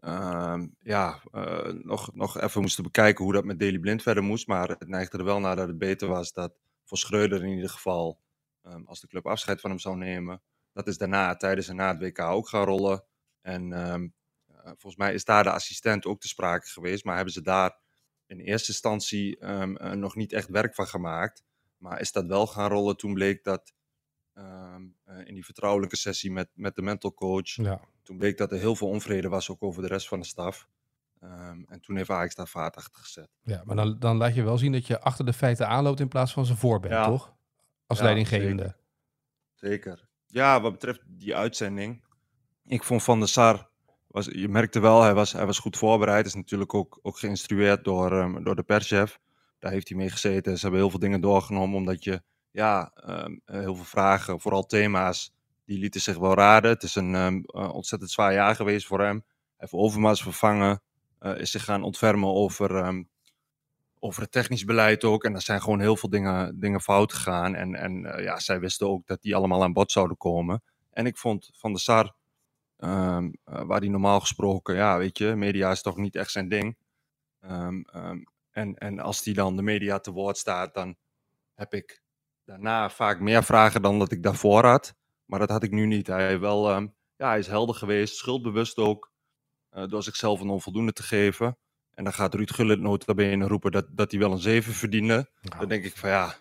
uh, 0.00 0.62
ja, 0.78 1.22
uh, 1.32 1.72
nog, 1.72 2.14
nog 2.14 2.40
even 2.40 2.60
moesten 2.60 2.84
bekijken 2.84 3.24
hoe 3.24 3.32
dat 3.32 3.44
met 3.44 3.58
Daily 3.58 3.78
Blind 3.78 4.02
verder 4.02 4.22
moest. 4.22 4.46
Maar 4.46 4.68
het 4.68 4.88
neigde 4.88 5.18
er 5.18 5.24
wel 5.24 5.40
naar 5.40 5.56
dat 5.56 5.68
het 5.68 5.78
beter 5.78 6.08
was 6.08 6.32
dat 6.32 6.52
voor 6.84 6.98
Schreuder 6.98 7.42
in 7.42 7.54
ieder 7.54 7.70
geval, 7.70 8.20
um, 8.66 8.86
als 8.86 9.00
de 9.00 9.06
club 9.06 9.26
afscheid 9.26 9.60
van 9.60 9.70
hem 9.70 9.78
zou 9.78 9.96
nemen, 9.96 10.42
dat 10.72 10.86
is 10.86 10.98
daarna, 10.98 11.36
tijdens 11.36 11.68
en 11.68 11.76
na 11.76 11.88
het 11.88 12.00
WK 12.00 12.18
ook 12.18 12.48
gaan 12.48 12.64
rollen. 12.64 13.04
En 13.40 13.92
um, 13.92 14.14
uh, 14.50 14.56
volgens 14.64 14.96
mij 14.96 15.14
is 15.14 15.24
daar 15.24 15.42
de 15.42 15.50
assistent 15.50 16.06
ook 16.06 16.20
te 16.20 16.28
sprake 16.28 16.66
geweest. 16.66 17.04
Maar 17.04 17.16
hebben 17.16 17.34
ze 17.34 17.42
daar 17.42 17.78
in 18.26 18.38
eerste 18.38 18.68
instantie 18.68 19.46
um, 19.46 19.76
uh, 19.80 19.90
nog 19.90 20.14
niet 20.14 20.32
echt 20.32 20.48
werk 20.48 20.74
van 20.74 20.86
gemaakt. 20.86 21.42
Maar 21.76 22.00
is 22.00 22.12
dat 22.12 22.26
wel 22.26 22.46
gaan 22.46 22.70
rollen 22.70 22.96
toen 22.96 23.14
bleek 23.14 23.44
dat 23.44 23.72
um, 24.34 24.96
uh, 25.06 25.26
in 25.26 25.34
die 25.34 25.44
vertrouwelijke 25.44 25.96
sessie 25.96 26.32
met, 26.32 26.48
met 26.54 26.74
de 26.74 26.82
mental 26.82 27.14
coach. 27.14 27.54
Ja. 27.54 27.80
Toen 28.02 28.18
bleek 28.18 28.38
dat 28.38 28.52
er 28.52 28.58
heel 28.58 28.76
veel 28.76 28.88
onvrede 28.88 29.28
was 29.28 29.50
ook 29.50 29.62
over 29.62 29.82
de 29.82 29.88
rest 29.88 30.08
van 30.08 30.20
de 30.20 30.26
staf. 30.26 30.68
Um, 31.22 31.66
en 31.68 31.80
toen 31.80 31.96
heeft 31.96 32.10
Ajax 32.10 32.34
daar 32.34 32.48
vaart 32.48 32.76
achter 32.76 33.02
gezet. 33.02 33.28
Ja, 33.42 33.62
maar 33.64 33.76
dan, 33.76 33.98
dan 33.98 34.16
laat 34.16 34.34
je 34.34 34.42
wel 34.42 34.58
zien 34.58 34.72
dat 34.72 34.86
je 34.86 35.00
achter 35.00 35.24
de 35.24 35.32
feiten 35.32 35.68
aanloopt 35.68 36.00
in 36.00 36.08
plaats 36.08 36.32
van 36.32 36.46
ze 36.46 36.56
voor 36.56 36.80
bent, 36.80 36.92
ja. 36.92 37.04
toch? 37.04 37.34
Als 37.86 37.98
ja, 37.98 38.04
leidinggevende. 38.04 38.62
Zeker. 38.62 38.76
zeker. 39.54 40.08
Ja, 40.32 40.60
wat 40.60 40.72
betreft 40.72 41.00
die 41.06 41.36
uitzending. 41.36 42.02
Ik 42.66 42.84
vond 42.84 43.02
Van 43.02 43.18
der 43.18 43.28
Sar, 43.28 43.68
was, 44.06 44.26
je 44.32 44.48
merkte 44.48 44.80
wel, 44.80 45.02
hij 45.02 45.14
was, 45.14 45.32
hij 45.32 45.46
was 45.46 45.58
goed 45.58 45.76
voorbereid. 45.76 46.26
Is 46.26 46.34
natuurlijk 46.34 46.74
ook, 46.74 46.98
ook 47.02 47.18
geïnstrueerd 47.18 47.84
door, 47.84 48.12
um, 48.12 48.44
door 48.44 48.56
de 48.56 48.62
perschef. 48.62 49.18
Daar 49.58 49.72
heeft 49.72 49.88
hij 49.88 49.96
mee 49.96 50.10
gezeten. 50.10 50.54
Ze 50.54 50.60
hebben 50.60 50.80
heel 50.80 50.90
veel 50.90 50.98
dingen 50.98 51.20
doorgenomen, 51.20 51.76
omdat 51.76 52.04
je, 52.04 52.22
ja, 52.50 52.92
um, 53.06 53.40
heel 53.44 53.74
veel 53.74 53.84
vragen, 53.84 54.40
vooral 54.40 54.66
thema's, 54.66 55.34
die 55.64 55.78
lieten 55.78 56.00
zich 56.00 56.18
wel 56.18 56.34
raden. 56.34 56.70
Het 56.70 56.82
is 56.82 56.94
een 56.94 57.14
um, 57.14 57.44
uh, 57.46 57.74
ontzettend 57.74 58.10
zwaar 58.10 58.32
jaar 58.32 58.56
geweest 58.56 58.86
voor 58.86 59.00
hem. 59.00 59.24
Hij 59.24 59.54
heeft 59.56 59.72
Overmars 59.72 60.22
vervangen, 60.22 60.82
uh, 61.20 61.38
is 61.38 61.50
zich 61.50 61.64
gaan 61.64 61.82
ontfermen 61.82 62.34
over, 62.34 62.84
over 64.02 64.22
het 64.22 64.32
technisch 64.32 64.64
beleid 64.64 65.04
ook. 65.04 65.24
En 65.24 65.34
er 65.34 65.42
zijn 65.42 65.60
gewoon 65.60 65.80
heel 65.80 65.96
veel 65.96 66.10
dingen, 66.10 66.60
dingen 66.60 66.80
fout 66.80 67.12
gegaan. 67.12 67.54
En, 67.54 67.74
en 67.74 68.04
uh, 68.04 68.24
ja, 68.24 68.38
zij 68.38 68.60
wisten 68.60 68.88
ook 68.88 69.06
dat 69.06 69.22
die 69.22 69.36
allemaal 69.36 69.62
aan 69.62 69.72
bod 69.72 69.92
zouden 69.92 70.16
komen. 70.16 70.62
En 70.90 71.06
ik 71.06 71.16
vond 71.16 71.50
Van 71.52 71.72
der 71.72 71.80
Sar, 71.80 72.14
um, 72.78 73.24
uh, 73.24 73.62
waar 73.62 73.80
die 73.80 73.90
normaal 73.90 74.20
gesproken, 74.20 74.74
ja, 74.74 74.98
weet 74.98 75.18
je, 75.18 75.34
media 75.34 75.70
is 75.70 75.82
toch 75.82 75.96
niet 75.96 76.16
echt 76.16 76.30
zijn 76.30 76.48
ding. 76.48 76.76
Um, 77.40 77.84
um, 77.94 78.24
en, 78.50 78.74
en 78.74 78.98
als 78.98 79.22
die 79.22 79.34
dan 79.34 79.56
de 79.56 79.62
media 79.62 79.98
te 79.98 80.12
woord 80.12 80.38
staat, 80.38 80.74
dan 80.74 80.96
heb 81.54 81.74
ik 81.74 82.02
daarna 82.44 82.90
vaak 82.90 83.20
meer 83.20 83.44
vragen 83.44 83.82
dan 83.82 83.98
dat 83.98 84.12
ik 84.12 84.22
daarvoor 84.22 84.64
had. 84.64 84.94
Maar 85.24 85.38
dat 85.38 85.50
had 85.50 85.62
ik 85.62 85.70
nu 85.70 85.86
niet. 85.86 86.06
Hij, 86.06 86.40
wel, 86.40 86.70
ja, 87.16 87.28
hij 87.28 87.38
is 87.38 87.46
helder 87.46 87.74
geweest, 87.74 88.16
schuldbewust 88.16 88.76
ook, 88.76 89.12
uh, 89.72 89.86
door 89.86 90.02
zichzelf 90.02 90.40
een 90.40 90.48
onvoldoende 90.48 90.92
te 90.92 91.02
geven. 91.02 91.58
En 92.00 92.06
dan 92.06 92.14
gaat 92.14 92.34
Ruud 92.34 92.50
Gullit 92.50 92.80
nota 92.80 93.14
bene 93.14 93.46
roepen 93.46 93.72
dat, 93.72 93.86
dat 93.90 94.10
hij 94.10 94.20
wel 94.20 94.32
een 94.32 94.38
7 94.38 94.72
verdiende. 94.72 95.30
Dan 95.58 95.68
denk 95.68 95.84
ik 95.84 95.96
van 95.96 96.10
ja, 96.10 96.36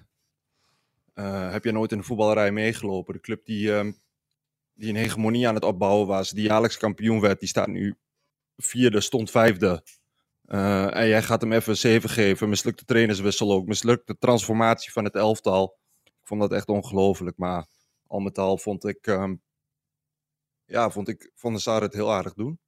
uh, 1.16 1.52
heb 1.52 1.64
je 1.64 1.72
nooit 1.72 1.92
in 1.92 1.98
de 1.98 2.04
voetballerij 2.04 2.52
meegelopen? 2.52 3.14
De 3.14 3.20
club 3.20 3.46
die, 3.46 3.72
um, 3.72 3.98
die 4.74 4.90
een 4.90 4.96
hegemonie 4.96 5.48
aan 5.48 5.56
het 5.56 5.64
opbouwen 5.64 6.08
was, 6.08 6.30
die 6.30 6.44
jaarlijks 6.44 6.78
kampioen 6.78 7.20
werd, 7.20 7.40
die 7.40 7.50
staat 7.50 7.68
nu 7.68 7.98
vierde, 8.58 9.02
stond 9.02 9.32
vijfde. 9.32 9.84
Uh, 10.46 10.96
en 10.96 11.08
jij 11.08 11.24
gaat 11.24 11.42
hem 11.42 11.54
even 11.54 11.72
een 11.72 11.78
7 11.78 12.10
geven. 12.10 12.50
Mislukte 12.50 12.86
trainerswissel 12.86 13.52
ook. 13.52 13.68
Mislukte 13.68 14.18
transformatie 14.18 14.92
van 14.92 15.04
het 15.04 15.16
elftal. 15.16 15.78
Ik 16.04 16.28
vond 16.28 16.42
dat 16.42 16.52
echt 16.52 16.68
ongelooflijk. 16.68 17.38
Maar 17.38 17.66
al 18.08 18.20
met 18.20 18.38
al 18.38 18.58
vond 18.58 18.86
ik, 18.86 19.08
um, 19.08 19.42
ja, 20.66 20.90
vond 20.90 21.08
ik 21.08 21.32
Van 21.36 21.52
der 21.52 21.62
Sar 21.62 21.82
het 21.82 21.94
heel 21.94 22.12
aardig 22.12 22.34
doen. 22.34 22.60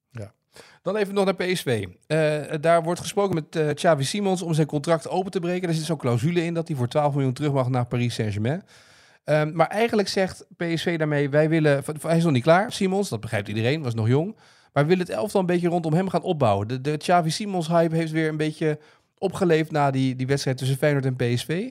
Dan 0.82 0.96
even 0.96 1.14
nog 1.14 1.24
naar 1.24 1.34
PSV. 1.34 1.86
Uh, 2.06 2.40
daar 2.60 2.82
wordt 2.82 3.00
gesproken 3.00 3.34
met 3.34 3.56
uh, 3.56 3.70
Xavi 3.70 4.04
Simons 4.04 4.42
om 4.42 4.54
zijn 4.54 4.66
contract 4.66 5.08
open 5.08 5.30
te 5.30 5.40
breken. 5.40 5.68
Er 5.68 5.74
zit 5.74 5.84
zo'n 5.84 5.96
clausule 5.96 6.44
in 6.44 6.54
dat 6.54 6.68
hij 6.68 6.76
voor 6.76 6.88
12 6.88 7.14
miljoen 7.14 7.32
terug 7.32 7.52
mag 7.52 7.68
naar 7.68 7.86
Paris 7.86 8.14
Saint-Germain. 8.14 8.62
Um, 9.24 9.52
maar 9.54 9.66
eigenlijk 9.66 10.08
zegt 10.08 10.46
PSV 10.56 10.98
daarmee, 10.98 11.30
wij 11.30 11.48
willen... 11.48 11.82
Hij 12.00 12.16
is 12.16 12.24
nog 12.24 12.32
niet 12.32 12.42
klaar, 12.42 12.72
Simons, 12.72 13.08
dat 13.08 13.20
begrijpt 13.20 13.48
iedereen, 13.48 13.82
was 13.82 13.94
nog 13.94 14.08
jong. 14.08 14.36
Maar 14.72 14.82
we 14.82 14.88
willen 14.88 15.06
het 15.06 15.14
elftal 15.14 15.40
een 15.40 15.46
beetje 15.46 15.68
rondom 15.68 15.92
hem 15.92 16.08
gaan 16.08 16.22
opbouwen. 16.22 16.68
De, 16.68 16.80
de 16.80 16.96
Xavi 16.96 17.30
Simons 17.30 17.68
hype 17.68 17.96
heeft 17.96 18.12
weer 18.12 18.28
een 18.28 18.36
beetje 18.36 18.78
opgeleefd 19.18 19.70
na 19.70 19.90
die, 19.90 20.16
die 20.16 20.26
wedstrijd 20.26 20.58
tussen 20.58 20.76
Feyenoord 20.76 21.04
en 21.04 21.16
PSV. 21.16 21.70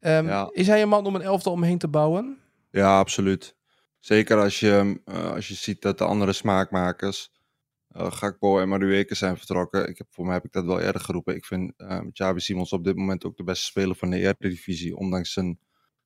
Um, 0.00 0.26
ja. 0.26 0.50
Is 0.52 0.66
hij 0.66 0.82
een 0.82 0.88
man 0.88 1.06
om 1.06 1.14
een 1.14 1.22
elftal 1.22 1.52
omheen 1.52 1.78
te 1.78 1.88
bouwen? 1.88 2.38
Ja, 2.70 2.98
absoluut. 2.98 3.54
Zeker 3.98 4.40
als 4.40 4.60
je, 4.60 5.00
uh, 5.06 5.32
als 5.32 5.48
je 5.48 5.54
ziet 5.54 5.82
dat 5.82 5.98
de 5.98 6.04
andere 6.04 6.32
smaakmakers 6.32 7.30
uh, 7.96 8.12
Gakpo 8.12 8.58
en 8.60 8.68
Madueke 8.68 9.14
zijn 9.14 9.36
vertrokken. 9.36 9.88
Ik 9.88 9.98
heb, 9.98 10.06
voor 10.10 10.24
mij 10.24 10.34
heb 10.34 10.44
ik 10.44 10.52
dat 10.52 10.64
wel 10.64 10.80
eerder 10.80 11.00
geroepen. 11.00 11.34
Ik 11.34 11.44
vind 11.44 11.72
uh, 11.76 12.00
Xavi 12.12 12.40
Simons 12.40 12.72
op 12.72 12.84
dit 12.84 12.96
moment 12.96 13.24
ook 13.24 13.36
de 13.36 13.44
beste 13.44 13.64
speler 13.64 13.96
van 13.96 14.10
de 14.10 14.18
Eredivisie. 14.18 14.96
Ondanks 14.96 15.32
zijn, 15.32 15.58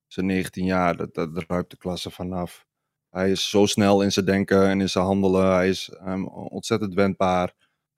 zijn 0.07 0.25
19 0.25 0.65
jaar, 0.65 0.97
dat, 0.97 1.13
dat 1.13 1.43
ruikt 1.47 1.69
de 1.69 1.77
klasse 1.77 2.11
vanaf. 2.11 2.65
Hij 3.09 3.31
is 3.31 3.49
zo 3.49 3.65
snel 3.65 4.01
in 4.01 4.11
zijn 4.11 4.25
denken 4.25 4.67
en 4.67 4.81
in 4.81 4.89
zijn 4.89 5.05
handelen. 5.05 5.53
Hij 5.53 5.69
is 5.69 5.97
um, 6.05 6.27
ontzettend 6.27 6.93
wendbaar. 6.93 7.53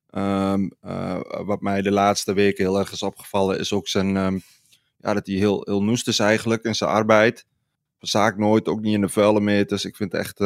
Um, 0.09 0.71
uh, 0.81 1.19
wat 1.21 1.61
mij 1.61 1.81
de 1.81 1.91
laatste 1.91 2.33
weken 2.33 2.63
heel 2.63 2.79
erg 2.79 2.91
is 2.91 3.03
opgevallen, 3.03 3.59
is 3.59 3.73
ook 3.73 3.87
zijn, 3.87 4.13
ja, 4.97 5.13
dat 5.13 5.27
hij 5.27 5.35
heel, 5.35 5.61
heel 5.65 5.83
noest 5.83 6.07
is 6.07 6.19
eigenlijk 6.19 6.63
in 6.63 6.75
zijn 6.75 6.89
arbeid. 6.89 7.45
Verzaakt 7.97 8.37
nooit, 8.37 8.67
ook 8.67 8.81
niet 8.81 8.93
in 8.93 9.01
de 9.01 9.09
vuile 9.09 9.39
meters. 9.39 9.85
Ik 9.85 9.95
vind 9.95 10.13
echt 10.13 10.39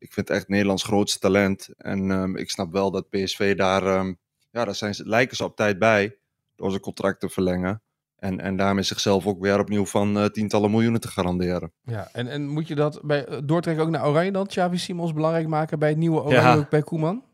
ik 0.00 0.12
vind 0.12 0.28
het 0.28 0.36
echt 0.36 0.48
Nederlands 0.48 0.82
grootste 0.82 1.18
talent. 1.18 1.68
En 1.76 2.10
um, 2.10 2.36
ik 2.36 2.50
snap 2.50 2.72
wel 2.72 2.90
dat 2.90 3.10
PSV 3.10 3.56
daar, 3.56 3.98
um, 3.98 4.18
ja, 4.50 4.64
daar 4.64 4.74
zijn 4.74 4.94
lijken 4.96 5.36
ze 5.36 5.44
op 5.44 5.56
tijd 5.56 5.78
bij. 5.78 6.16
Door 6.56 6.70
zijn 6.70 6.82
contract 6.82 7.20
te 7.20 7.28
verlengen. 7.28 7.82
En, 8.16 8.40
en 8.40 8.56
daarmee 8.56 8.84
zichzelf 8.84 9.26
ook 9.26 9.40
weer 9.40 9.58
opnieuw 9.58 9.86
van 9.86 10.16
uh, 10.16 10.24
tientallen 10.24 10.70
miljoenen 10.70 11.00
te 11.00 11.08
garanderen. 11.08 11.72
Ja, 11.82 12.08
en, 12.12 12.28
en 12.28 12.48
moet 12.48 12.68
je 12.68 12.74
dat 12.74 13.00
bij, 13.02 13.42
doortrekken 13.44 13.84
ook 13.84 13.90
naar 13.90 14.06
Oranje 14.06 14.32
dan? 14.32 14.46
Xavi 14.46 14.78
Simons 14.78 15.12
belangrijk 15.12 15.46
maken 15.46 15.78
bij 15.78 15.88
het 15.88 15.98
nieuwe 15.98 16.20
Oranje 16.20 16.58
ja. 16.58 16.66
bij 16.70 16.82
Koeman? 16.82 17.24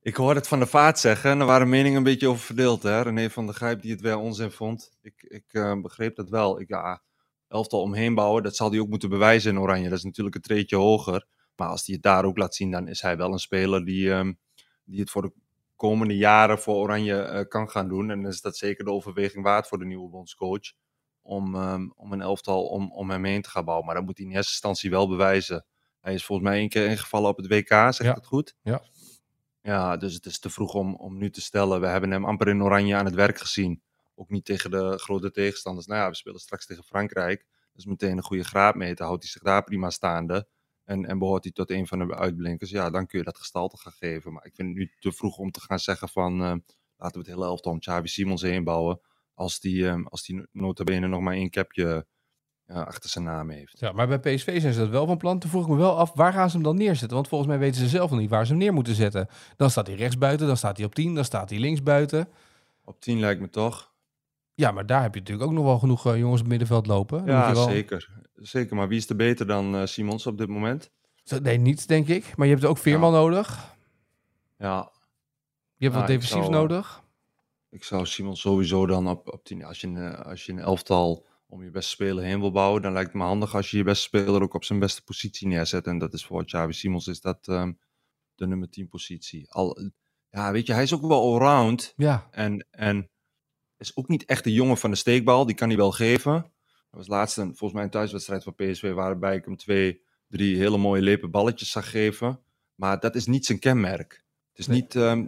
Ik 0.00 0.16
hoorde 0.16 0.38
het 0.38 0.48
van 0.48 0.58
de 0.58 0.66
vaart 0.66 0.98
zeggen 0.98 1.30
en 1.30 1.40
er 1.40 1.46
waren 1.46 1.68
meningen 1.68 1.98
een 1.98 2.02
beetje 2.02 2.28
over 2.28 2.44
verdeeld. 2.44 2.82
Hè? 2.82 3.02
René 3.02 3.30
van 3.30 3.46
der 3.46 3.54
Grijp 3.54 3.82
die 3.82 3.90
het 3.90 4.00
weer 4.00 4.16
onzin 4.16 4.50
vond. 4.50 4.90
Ik, 5.02 5.24
ik 5.28 5.44
uh, 5.52 5.80
begreep 5.80 6.16
dat 6.16 6.28
wel. 6.28 6.60
Ik, 6.60 6.68
ja, 6.68 7.02
elftal 7.48 7.80
omheen 7.80 8.14
bouwen, 8.14 8.42
dat 8.42 8.56
zal 8.56 8.70
hij 8.70 8.80
ook 8.80 8.88
moeten 8.88 9.08
bewijzen 9.08 9.50
in 9.50 9.60
Oranje. 9.60 9.88
Dat 9.88 9.98
is 9.98 10.04
natuurlijk 10.04 10.36
een 10.36 10.42
treetje 10.42 10.76
hoger. 10.76 11.26
Maar 11.56 11.68
als 11.68 11.86
hij 11.86 11.94
het 11.94 12.02
daar 12.04 12.24
ook 12.24 12.38
laat 12.38 12.54
zien, 12.54 12.70
dan 12.70 12.88
is 12.88 13.00
hij 13.02 13.16
wel 13.16 13.32
een 13.32 13.38
speler 13.38 13.84
die, 13.84 14.10
um, 14.10 14.38
die 14.84 15.00
het 15.00 15.10
voor 15.10 15.22
de 15.22 15.32
komende 15.76 16.16
jaren 16.16 16.58
voor 16.58 16.74
Oranje 16.74 17.18
eh, 17.20 17.48
kan 17.48 17.70
gaan 17.70 17.88
doen. 17.88 18.10
En 18.10 18.22
dan 18.22 18.30
is 18.30 18.40
dat 18.40 18.56
zeker 18.56 18.84
de 18.84 18.90
overweging 18.90 19.44
waard 19.44 19.68
voor 19.68 19.78
de 19.78 19.84
nieuwe 19.84 20.08
bondscoach. 20.08 20.72
Om, 21.22 21.54
ehm, 21.54 21.88
om 21.96 22.12
een 22.12 22.20
elftal 22.20 22.66
om, 22.66 22.92
om 22.92 23.10
hem 23.10 23.24
heen 23.24 23.42
te 23.42 23.50
gaan 23.50 23.64
bouwen. 23.64 23.86
Maar 23.86 23.94
dat 23.94 24.04
moet 24.04 24.16
hij 24.18 24.26
in 24.26 24.32
eerste 24.32 24.50
instantie 24.52 24.90
wel 24.90 25.08
bewijzen. 25.08 25.64
Hij 26.00 26.14
is 26.14 26.24
volgens 26.24 26.48
mij 26.48 26.58
één 26.58 26.68
keer 26.68 26.86
ingevallen 26.86 27.30
op 27.30 27.36
het 27.36 27.46
WK, 27.46 27.68
zeg 27.68 27.98
Ja. 27.98 28.10
ik 28.10 28.14
het 28.14 28.26
goed? 28.26 28.56
Ja. 28.62 28.82
Ja, 29.62 29.96
dus 29.96 30.14
het 30.14 30.26
is 30.26 30.38
te 30.38 30.50
vroeg 30.50 30.74
om, 30.74 30.94
om 30.94 31.18
nu 31.18 31.30
te 31.30 31.40
stellen. 31.40 31.80
We 31.80 31.86
hebben 31.86 32.10
hem 32.10 32.24
amper 32.24 32.48
in 32.48 32.62
Oranje 32.62 32.96
aan 32.96 33.04
het 33.04 33.14
werk 33.14 33.38
gezien. 33.38 33.82
Ook 34.14 34.30
niet 34.30 34.44
tegen 34.44 34.70
de 34.70 34.98
grote 34.98 35.30
tegenstanders. 35.30 35.86
Nou 35.86 36.00
ja, 36.00 36.08
we 36.08 36.14
spelen 36.14 36.40
straks 36.40 36.66
tegen 36.66 36.84
Frankrijk. 36.84 37.38
Dat 37.72 37.84
is 37.84 37.86
meteen 37.86 38.16
een 38.16 38.22
goede 38.22 38.44
graadmeter. 38.44 39.04
Houdt 39.04 39.22
hij 39.22 39.32
zich 39.32 39.42
daar 39.42 39.64
prima 39.64 39.90
staande. 39.90 40.46
En, 40.86 41.06
en 41.06 41.18
behoort 41.18 41.44
hij 41.44 41.52
tot 41.52 41.70
een 41.70 41.86
van 41.86 41.98
de 41.98 42.14
uitblinkers. 42.14 42.70
Ja, 42.70 42.90
dan 42.90 43.06
kun 43.06 43.18
je 43.18 43.24
dat 43.24 43.38
gestalte 43.38 43.76
gaan 43.76 43.92
geven. 43.92 44.32
Maar 44.32 44.44
ik 44.46 44.54
vind 44.54 44.68
het 44.68 44.76
nu 44.76 44.92
te 44.98 45.12
vroeg 45.12 45.38
om 45.38 45.50
te 45.50 45.60
gaan 45.60 45.78
zeggen 45.78 46.08
van... 46.08 46.32
eh, 46.32 46.54
laten 46.96 47.12
we 47.12 47.18
het 47.18 47.26
hele 47.26 47.44
elftal 47.44 47.72
om 47.72 47.78
Xavi 47.78 48.08
Simons 48.08 48.42
heen 48.42 48.64
bouwen. 48.64 49.00
Als 49.34 49.60
die, 49.60 49.88
eh, 49.88 50.04
als 50.04 50.22
die 50.24 50.46
nota 50.52 50.84
bene 50.84 51.06
nog 51.06 51.20
maar 51.20 51.34
één 51.34 51.50
capje 51.50 52.06
achter 52.66 53.10
zijn 53.10 53.24
naam 53.24 53.50
heeft. 53.50 53.78
Ja, 53.78 53.92
maar 53.92 54.06
bij 54.06 54.18
PSV 54.18 54.60
zijn 54.60 54.72
ze 54.72 54.80
dat 54.80 54.88
wel 54.88 55.06
van 55.06 55.16
plan. 55.16 55.38
Toen 55.38 55.50
vroeg 55.50 55.62
ik 55.62 55.68
me 55.70 55.76
wel 55.76 55.96
af, 55.98 56.12
waar 56.14 56.32
gaan 56.32 56.50
ze 56.50 56.54
hem 56.56 56.64
dan 56.64 56.76
neerzetten? 56.76 57.16
Want 57.16 57.28
volgens 57.28 57.50
mij 57.50 57.58
weten 57.58 57.80
ze 57.80 57.88
zelf 57.88 58.10
nog 58.10 58.20
niet 58.20 58.30
waar 58.30 58.46
ze 58.46 58.52
hem 58.52 58.60
neer 58.60 58.72
moeten 58.72 58.94
zetten. 58.94 59.28
Dan 59.56 59.70
staat 59.70 59.86
hij 59.86 59.96
rechts 59.96 60.18
buiten, 60.18 60.46
dan 60.46 60.56
staat 60.56 60.76
hij 60.76 60.86
op 60.86 60.94
10, 60.94 61.14
dan 61.14 61.24
staat 61.24 61.50
hij 61.50 61.58
links 61.58 61.82
buiten. 61.82 62.28
Op 62.84 63.00
10 63.00 63.20
lijkt 63.20 63.40
me 63.40 63.50
toch. 63.50 63.94
Ja, 64.56 64.70
maar 64.70 64.86
daar 64.86 65.02
heb 65.02 65.14
je 65.14 65.20
natuurlijk 65.20 65.48
ook 65.48 65.54
nog 65.54 65.64
wel 65.64 65.78
genoeg 65.78 66.06
eh, 66.06 66.16
jongens 66.16 66.32
op 66.32 66.38
het 66.38 66.48
middenveld 66.48 66.86
lopen. 66.86 67.26
Dan 67.26 67.34
Ja, 67.34 67.52
wel... 67.52 67.68
zeker. 67.68 68.24
Zeker, 68.34 68.76
maar 68.76 68.88
wie 68.88 68.98
is 68.98 69.08
er 69.08 69.16
beter 69.16 69.46
dan 69.46 69.76
eh, 69.76 69.86
Simons 69.86 70.26
op 70.26 70.38
dit 70.38 70.48
moment? 70.48 70.90
Nee, 71.42 71.58
niet 71.58 71.88
denk 71.88 72.08
ik. 72.08 72.36
Maar 72.36 72.46
je 72.46 72.52
hebt 72.52 72.64
ook 72.64 72.78
Veerman 72.78 73.12
nodig. 73.12 73.74
Ja, 74.58 74.92
Je 75.76 75.84
hebt 75.84 75.94
wat 75.94 76.02
ik 76.02 76.08
defensief 76.08 76.42
zou, 76.42 76.54
eh, 76.54 76.60
nodig. 76.60 77.02
Ik 77.70 77.84
zou 77.84 78.06
Simon 78.06 78.36
sowieso 78.36 78.86
dan 78.86 79.08
op, 79.08 79.32
op 79.32 79.44
10. 79.44 79.64
Als 79.64 79.80
je, 79.80 79.86
een, 79.86 79.96
eh, 79.96 80.26
als 80.26 80.46
je 80.46 80.52
een 80.52 80.58
elftal 80.58 81.26
om 81.46 81.62
je 81.64 81.70
beste 81.70 81.90
speler 81.90 82.24
heen 82.24 82.40
wil 82.40 82.50
bouwen, 82.52 82.82
dan 82.82 82.92
lijkt 82.92 83.12
het 83.12 83.16
me 83.20 83.26
handig 83.26 83.54
als 83.54 83.70
je 83.70 83.76
je 83.76 83.84
beste 83.84 84.02
speler 84.02 84.42
ook 84.42 84.54
op 84.54 84.64
zijn 84.64 84.78
beste 84.78 85.02
positie 85.02 85.48
neerzet. 85.48 85.86
En 85.86 85.98
dat 85.98 86.12
is 86.12 86.26
voor 86.26 86.44
Xavi 86.44 86.72
Simons 86.72 87.06
is 87.06 87.20
dat 87.20 87.48
ehm, 87.48 87.72
de 88.34 88.46
nummer 88.46 88.70
10 88.70 88.88
positie. 88.88 89.52
Al, 89.52 89.90
ja, 90.30 90.52
weet 90.52 90.66
je, 90.66 90.72
hij 90.72 90.82
is 90.82 90.94
ook 90.94 91.06
wel 91.06 91.22
allround. 91.22 91.92
Ja, 91.96 92.28
En, 92.30 92.66
en 92.70 93.10
is 93.78 93.96
ook 93.96 94.08
niet 94.08 94.24
echt 94.24 94.44
de 94.44 94.52
jongen 94.52 94.76
van 94.76 94.90
de 94.90 94.96
steekbal. 94.96 95.46
Die 95.46 95.54
kan 95.54 95.68
hij 95.68 95.76
wel 95.76 95.92
geven. 95.92 96.32
Dat 96.90 97.06
was 97.06 97.06
laatst 97.06 97.36
een, 97.36 97.46
volgens 97.46 97.72
mij 97.72 97.82
een 97.82 97.90
thuiswedstrijd 97.90 98.42
van 98.42 98.54
PSV 98.54 98.92
waarbij 98.92 99.36
ik 99.36 99.44
hem 99.44 99.56
twee, 99.56 100.02
drie 100.28 100.56
hele 100.56 100.76
mooie 100.76 101.02
lepe 101.02 101.28
balletjes 101.28 101.70
zag 101.70 101.90
geven. 101.90 102.40
Maar 102.74 103.00
dat 103.00 103.14
is 103.14 103.26
niet 103.26 103.46
zijn 103.46 103.58
kenmerk. 103.58 104.24
Het 104.48 104.58
is 104.58 104.66
Nee. 104.66 104.80
niet, 104.80 104.94
ehm, 104.94 105.22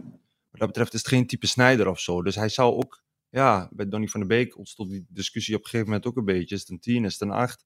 wat 0.50 0.60
dat 0.60 0.68
betreft 0.68 0.94
is 0.94 0.98
het 1.00 1.08
geen 1.08 1.26
type 1.26 1.46
snijder 1.46 1.88
of 1.88 2.00
zo. 2.00 2.22
Dus 2.22 2.34
hij 2.34 2.48
zou 2.48 2.74
ook, 2.74 3.02
ja, 3.28 3.68
bij 3.72 3.88
Donny 3.88 4.06
van 4.08 4.20
der 4.20 4.28
Beek 4.28 4.58
ontstond 4.58 4.90
die 4.90 5.06
discussie 5.08 5.54
op 5.54 5.60
een 5.60 5.68
gegeven 5.68 5.86
moment 5.86 6.06
ook 6.06 6.16
een 6.16 6.24
beetje. 6.24 6.54
Is 6.54 6.60
het 6.60 6.70
een 6.70 6.80
10, 6.80 7.04
is 7.04 7.12
het 7.12 7.20
een 7.22 7.30
8? 7.30 7.64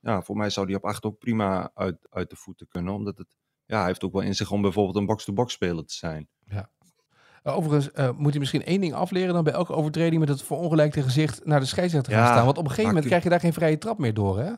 Ja, 0.00 0.22
voor 0.22 0.36
mij 0.36 0.50
zou 0.50 0.66
die 0.66 0.76
op 0.76 0.84
8 0.84 1.04
ook 1.04 1.18
prima 1.18 1.70
uit, 1.74 2.06
uit 2.10 2.30
de 2.30 2.36
voeten 2.36 2.68
kunnen. 2.68 2.94
Omdat 2.94 3.18
het, 3.18 3.36
ja, 3.64 3.78
hij 3.78 3.86
heeft 3.86 4.04
ook 4.04 4.12
wel 4.12 4.22
in 4.22 4.34
zich 4.34 4.50
om 4.50 4.62
bijvoorbeeld 4.62 4.96
een 4.96 5.06
box-to-box 5.06 5.52
speler 5.52 5.84
te 5.86 5.94
zijn. 5.94 6.28
Uh, 7.44 7.56
Overigens 7.56 7.92
eh, 7.92 8.10
moet 8.16 8.30
hij 8.30 8.38
misschien 8.38 8.64
één 8.64 8.80
ding 8.80 8.94
afleren 8.94 9.34
dan 9.34 9.44
bij 9.44 9.52
elke 9.52 9.72
overtreding 9.72 10.20
met 10.20 10.28
het 10.28 10.42
verongelijkte 10.42 11.02
gezicht 11.02 11.40
naar 11.44 11.60
de 11.60 11.66
scheidsrechter 11.66 12.12
gaan 12.12 12.22
Ja, 12.22 12.30
staan. 12.30 12.44
Want 12.44 12.58
op 12.58 12.64
een 12.64 12.68
gegeven 12.70 12.88
moment 12.90 13.06
krijg 13.06 13.22
je 13.22 13.28
daar 13.28 13.40
geen 13.40 13.52
vrije 13.52 13.78
trap 13.78 13.98
meer 13.98 14.14
door, 14.14 14.38
hè? 14.38 14.52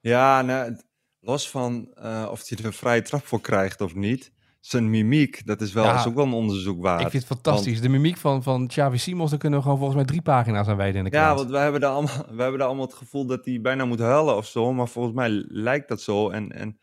Ja, 0.00 0.42
nou, 0.42 0.76
los 1.20 1.50
van 1.50 1.88
eh, 1.94 2.28
of 2.30 2.48
hij 2.48 2.58
er 2.58 2.64
een 2.64 2.72
vrije 2.72 3.02
trap 3.02 3.26
voor 3.26 3.40
krijgt 3.40 3.80
of 3.80 3.94
niet. 3.94 4.32
Zijn 4.60 4.90
mimiek, 4.90 5.46
dat 5.46 5.60
is, 5.60 5.72
wel, 5.72 5.84
Ja, 5.84 5.98
is 5.98 6.06
ook 6.06 6.14
wel 6.14 6.24
een 6.24 6.32
onderzoek 6.32 6.82
waard. 6.82 7.00
Ik 7.00 7.10
vind 7.10 7.22
het 7.22 7.32
fantastisch. 7.32 7.80
De 7.80 7.88
mimiek 7.88 8.16
van, 8.16 8.42
van 8.42 8.66
Xavi 8.66 8.98
Simons, 8.98 9.30
daar 9.30 9.38
kunnen 9.38 9.58
we 9.58 9.64
gewoon 9.64 9.78
volgens 9.78 9.98
mij 9.98 10.08
drie 10.08 10.22
pagina's 10.22 10.66
aan 10.66 10.76
wijden 10.76 11.04
in 11.04 11.10
de 11.10 11.16
ja, 11.16 11.22
krant. 11.22 11.38
want 11.38 11.50
wij 11.50 11.62
hebben, 11.62 11.80
daar 11.80 11.90
allemaal, 11.90 12.16
wij 12.28 12.42
hebben 12.42 12.58
daar 12.58 12.66
allemaal 12.66 12.86
het 12.86 12.94
gevoel 12.94 13.26
dat 13.26 13.44
hij 13.44 13.60
bijna 13.60 13.84
moet 13.84 13.98
huilen 13.98 14.36
of 14.36 14.46
zo. 14.46 14.72
Maar 14.72 14.88
volgens 14.88 15.14
mij 15.14 15.28
lijkt 15.48 15.88
dat 15.88 16.00
zo. 16.00 16.30
En, 16.30 16.52
en 16.52 16.78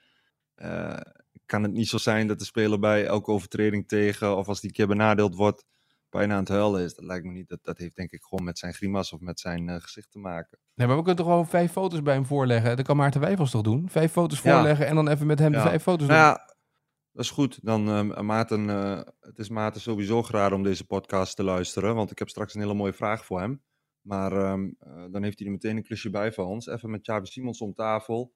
eh, 0.56 0.98
kan 1.46 1.64
het 1.64 1.72
niet 1.72 1.88
zo 1.88 1.98
zijn 1.98 2.28
dat 2.28 2.40
de 2.40 2.46
speler 2.46 2.80
bij 2.80 3.06
elke 3.06 3.32
overtreding 3.32 3.88
tegen... 3.88 4.38
of 4.38 4.48
als 4.48 4.60
die 4.60 4.70
een 4.70 4.76
keer 4.76 4.88
benadeeld 4.88 5.36
wordt, 5.36 5.66
bijna 6.10 6.34
aan 6.34 6.40
het 6.40 6.50
huilen 6.50 6.82
is. 6.84 6.94
Dat 6.96 7.06
lijkt 7.06 7.26
me 7.26 7.32
niet. 7.32 7.48
Dat, 7.48 7.60
dat 7.64 7.78
heeft 7.78 7.96
denk 7.96 8.12
ik 8.12 8.24
gewoon 8.24 8.46
met 8.46 8.60
zijn 8.60 8.74
grimas 8.74 9.14
of 9.14 9.20
met 9.20 9.40
zijn 9.40 9.70
eh, 9.70 9.76
gezicht 9.80 10.12
te 10.12 10.20
maken. 10.20 10.58
Nee, 10.76 10.88
maar 10.88 10.96
we 10.96 11.04
kunnen 11.04 11.24
toch 11.24 11.32
gewoon 11.32 11.48
vijf 11.48 11.72
foto's 11.72 12.02
bij 12.02 12.14
hem 12.14 12.26
voorleggen. 12.26 12.76
Dat 12.76 12.86
kan 12.86 12.98
Maarten 12.98 13.22
Wijfels 13.22 13.52
toch 13.52 13.62
doen? 13.62 13.90
Vijf 13.90 14.12
foto's 14.12 14.42
Ja. 14.42 14.54
voorleggen 14.54 14.88
en 14.88 14.96
dan 14.96 15.08
even 15.08 15.28
met 15.28 15.40
hem 15.40 15.52
de 15.52 15.60
vijf 15.62 15.82
foto's 15.82 16.08
Nou 16.08 16.20
doen. 16.20 16.30
ja, 16.30 16.56
dat 17.12 17.24
is 17.24 17.30
goed. 17.32 17.60
Dan, 17.64 17.90
eh, 17.90 18.20
Maarten, 18.22 18.70
eh, 18.70 19.02
het 19.20 19.40
is 19.40 19.50
Maarten 19.50 19.82
sowieso 19.82 20.24
geraden 20.24 20.58
om 20.58 20.64
deze 20.64 20.86
podcast 20.86 21.36
te 21.36 21.44
luisteren, 21.44 21.96
want 21.96 22.12
ik 22.12 22.20
heb 22.20 22.30
straks 22.30 22.54
een 22.54 22.62
hele 22.62 22.74
mooie 22.74 22.94
vraag 22.94 23.26
voor 23.26 23.40
hem. 23.40 23.62
Maar 24.02 24.32
ehm, 24.32 24.70
eh, 24.80 25.04
dan 25.12 25.24
heeft 25.24 25.38
hij 25.40 25.48
er 25.48 25.54
meteen 25.54 25.78
een 25.78 25.84
klusje 25.84 26.10
bij 26.10 26.32
voor 26.32 26.46
ons. 26.46 26.68
Even 26.68 26.90
met 26.90 27.02
Xavi 27.02 27.26
Simons 27.26 27.62
om 27.62 27.74
tafel 27.74 28.34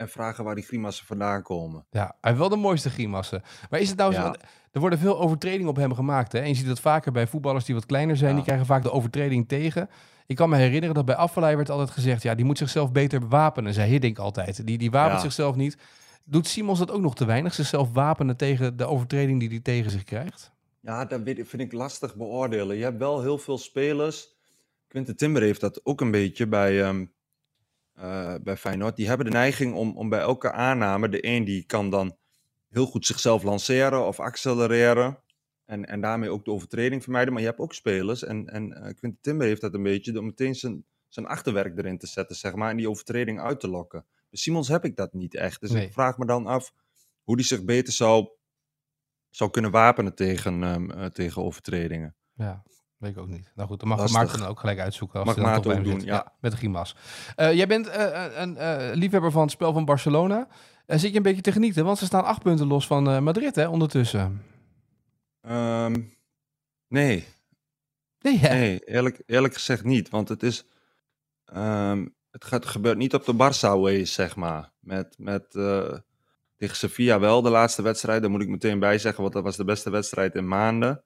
en 0.00 0.08
vragen 0.08 0.44
waar 0.44 0.54
die 0.54 0.64
grimassen 0.64 1.06
vandaan 1.06 1.42
komen. 1.42 1.84
Ja, 1.90 2.16
hij 2.20 2.36
wel 2.36 2.48
de 2.48 2.56
mooiste 2.56 2.90
grimassen. 2.90 3.42
Maar 3.70 3.80
is 3.80 3.88
het 3.88 3.98
nou 3.98 4.12
zo, 4.12 4.20
Ja. 4.20 4.34
er 4.72 4.80
worden 4.80 4.98
veel 4.98 5.20
overtredingen 5.20 5.68
op 5.68 5.76
hem 5.76 5.94
gemaakt. 5.94 6.32
Hè? 6.32 6.38
En 6.38 6.48
je 6.48 6.54
ziet 6.54 6.66
dat 6.66 6.80
vaker 6.80 7.12
bij 7.12 7.26
voetballers 7.26 7.64
die 7.64 7.74
wat 7.74 7.86
kleiner 7.86 8.16
zijn, 8.16 8.30
Ja. 8.30 8.36
die 8.36 8.44
krijgen 8.44 8.66
vaak 8.66 8.82
de 8.82 8.92
overtreding 8.92 9.48
tegen. 9.48 9.88
Ik 10.26 10.36
kan 10.36 10.48
me 10.48 10.56
herinneren 10.56 10.94
dat 10.94 11.04
bij 11.04 11.14
Afvalai 11.14 11.56
werd 11.56 11.70
altijd 11.70 11.90
gezegd, 11.90 12.22
ja, 12.22 12.34
die 12.34 12.44
moet 12.44 12.58
zichzelf 12.58 12.92
beter 12.92 13.20
bewapenen, 13.20 13.74
zei 13.74 13.90
Hiddink 13.90 14.18
altijd. 14.18 14.66
Die, 14.66 14.78
die 14.78 14.90
wapent 14.90 15.14
Ja. 15.16 15.20
zichzelf 15.22 15.54
niet. 15.56 15.76
Doet 16.24 16.46
Simons 16.46 16.78
dat 16.78 16.90
ook 16.90 17.00
nog 17.00 17.14
te 17.14 17.24
weinig, 17.24 17.54
zichzelf 17.54 17.92
wapenen 17.92 18.36
tegen 18.36 18.76
de 18.76 18.86
overtreding 18.86 19.40
die 19.40 19.48
hij 19.48 19.60
tegen 19.60 19.90
zich 19.90 20.04
krijgt? 20.04 20.52
Ja, 20.80 21.04
dat 21.04 21.20
vind 21.24 21.60
ik 21.60 21.72
lastig 21.72 22.16
beoordelen. 22.16 22.76
Je 22.76 22.82
hebt 22.82 22.98
wel 22.98 23.22
heel 23.22 23.38
veel 23.38 23.58
spelers. 23.58 24.28
Quinten 24.88 25.16
Timber 25.16 25.42
heeft 25.42 25.60
dat 25.60 25.80
ook 25.84 26.00
een 26.00 26.10
beetje 26.10 26.46
bij, 26.46 26.82
ehm, 26.82 27.04
eh, 28.00 28.34
bij 28.42 28.56
Feyenoord. 28.56 28.96
Die 28.96 29.08
hebben 29.08 29.26
de 29.26 29.32
neiging 29.32 29.74
om, 29.74 29.96
om 29.96 30.08
bij 30.08 30.20
elke 30.20 30.52
aanname, 30.52 31.08
de 31.08 31.26
een 31.26 31.44
die 31.44 31.64
kan 31.64 31.90
dan 31.90 32.16
heel 32.68 32.86
goed 32.86 33.06
zichzelf 33.06 33.42
lanceren 33.42 34.06
of 34.06 34.20
accelereren. 34.20 35.22
En, 35.64 35.84
en 35.84 36.00
daarmee 36.00 36.30
ook 36.30 36.44
de 36.44 36.50
overtreding 36.50 37.02
vermijden. 37.02 37.32
Maar 37.32 37.42
je 37.42 37.48
hebt 37.48 37.60
ook 37.60 37.74
spelers, 37.74 38.24
en, 38.24 38.46
en 38.46 38.72
eh, 38.72 38.94
Quinten 38.94 39.18
Timber 39.20 39.46
heeft 39.46 39.60
dat 39.60 39.74
een 39.74 39.82
beetje, 39.82 40.18
om 40.18 40.24
meteen 40.26 40.54
zijn, 40.54 40.84
zijn 41.08 41.26
achterwerk 41.26 41.78
erin 41.78 41.98
te 41.98 42.06
zetten, 42.06 42.36
zeg 42.36 42.54
maar, 42.54 42.70
en 42.70 42.76
die 42.76 42.88
overtreding 42.88 43.40
uit 43.40 43.60
te 43.60 43.68
lokken. 43.68 44.06
Bij 44.30 44.38
Simons 44.38 44.68
heb 44.68 44.84
ik 44.84 44.96
dat 44.96 45.12
niet 45.12 45.34
echt. 45.34 45.60
Dus 45.60 45.70
Nee. 45.70 45.86
ik 45.86 45.92
vraag 45.92 46.18
me 46.18 46.26
dan 46.26 46.46
af 46.46 46.72
hoe 47.22 47.36
die 47.36 47.44
zich 47.46 47.64
beter 47.64 47.92
zou, 47.92 48.28
zou 49.30 49.50
kunnen 49.50 49.70
wapenen 49.70 50.14
tegen, 50.14 50.62
ehm, 50.62 50.90
eh, 50.90 51.06
tegen 51.06 51.42
overtredingen. 51.42 52.16
Ja, 52.32 52.62
weet 53.00 53.10
ik 53.10 53.18
ook 53.18 53.28
niet. 53.28 53.52
Nou 53.54 53.68
goed, 53.68 53.80
dan 53.80 53.88
mag 53.88 53.98
Lastig. 53.98 54.18
Maarten 54.18 54.38
dan 54.38 54.48
ook 54.48 54.60
gelijk 54.60 54.78
uitzoeken. 54.78 55.18
Als 55.20 55.28
Mag 55.36 55.44
Maarten 55.44 55.78
ook 55.78 55.84
doen, 55.84 56.00
ja. 56.00 56.32
Met 56.40 56.50
de 56.50 56.56
grimas. 56.56 56.96
Eh, 57.36 57.52
jij 57.52 57.66
bent 57.66 57.88
eh, 57.88 58.26
een 58.34 58.56
eh, 58.56 58.94
liefhebber 58.94 59.30
van 59.30 59.42
het 59.42 59.50
spel 59.50 59.72
van 59.72 59.84
Barcelona. 59.84 60.48
Zit 60.86 61.10
je 61.10 61.16
een 61.16 61.22
beetje 61.22 61.42
te 61.42 61.52
genieten? 61.52 61.84
Want 61.84 61.98
ze 61.98 62.04
staan 62.04 62.24
acht 62.24 62.42
punten 62.42 62.66
los 62.66 62.86
van 62.86 63.22
Madrid, 63.22 63.54
hè, 63.54 63.68
ondertussen. 63.68 64.42
Ehm, 65.40 66.00
nee, 66.88 67.26
Nee, 68.20 68.38
hè? 68.38 68.54
nee 68.54 68.78
eerlijk, 68.78 69.22
eerlijk 69.26 69.54
gezegd 69.54 69.84
niet. 69.84 70.08
Want 70.08 70.28
het 70.28 70.42
is. 70.42 70.64
ehm, 71.44 72.06
het 72.30 72.44
gaat, 72.44 72.66
gebeurt 72.66 72.96
niet 72.98 73.14
op 73.14 73.24
de 73.24 73.34
Barça-way, 73.34 74.04
zeg 74.04 74.36
maar. 74.36 74.72
Met, 74.80 75.14
met, 75.18 75.50
tegen 76.56 76.76
Sevilla 76.76 77.18
wel, 77.20 77.42
de 77.42 77.50
laatste 77.50 77.82
wedstrijd. 77.82 78.20
Daar 78.22 78.30
moet 78.30 78.42
ik 78.42 78.48
meteen 78.48 78.78
bij 78.78 78.98
zeggen, 78.98 79.22
want 79.22 79.34
dat 79.34 79.42
was 79.42 79.56
de 79.56 79.64
beste 79.64 79.90
wedstrijd 79.90 80.34
in 80.34 80.48
maanden. 80.48 81.04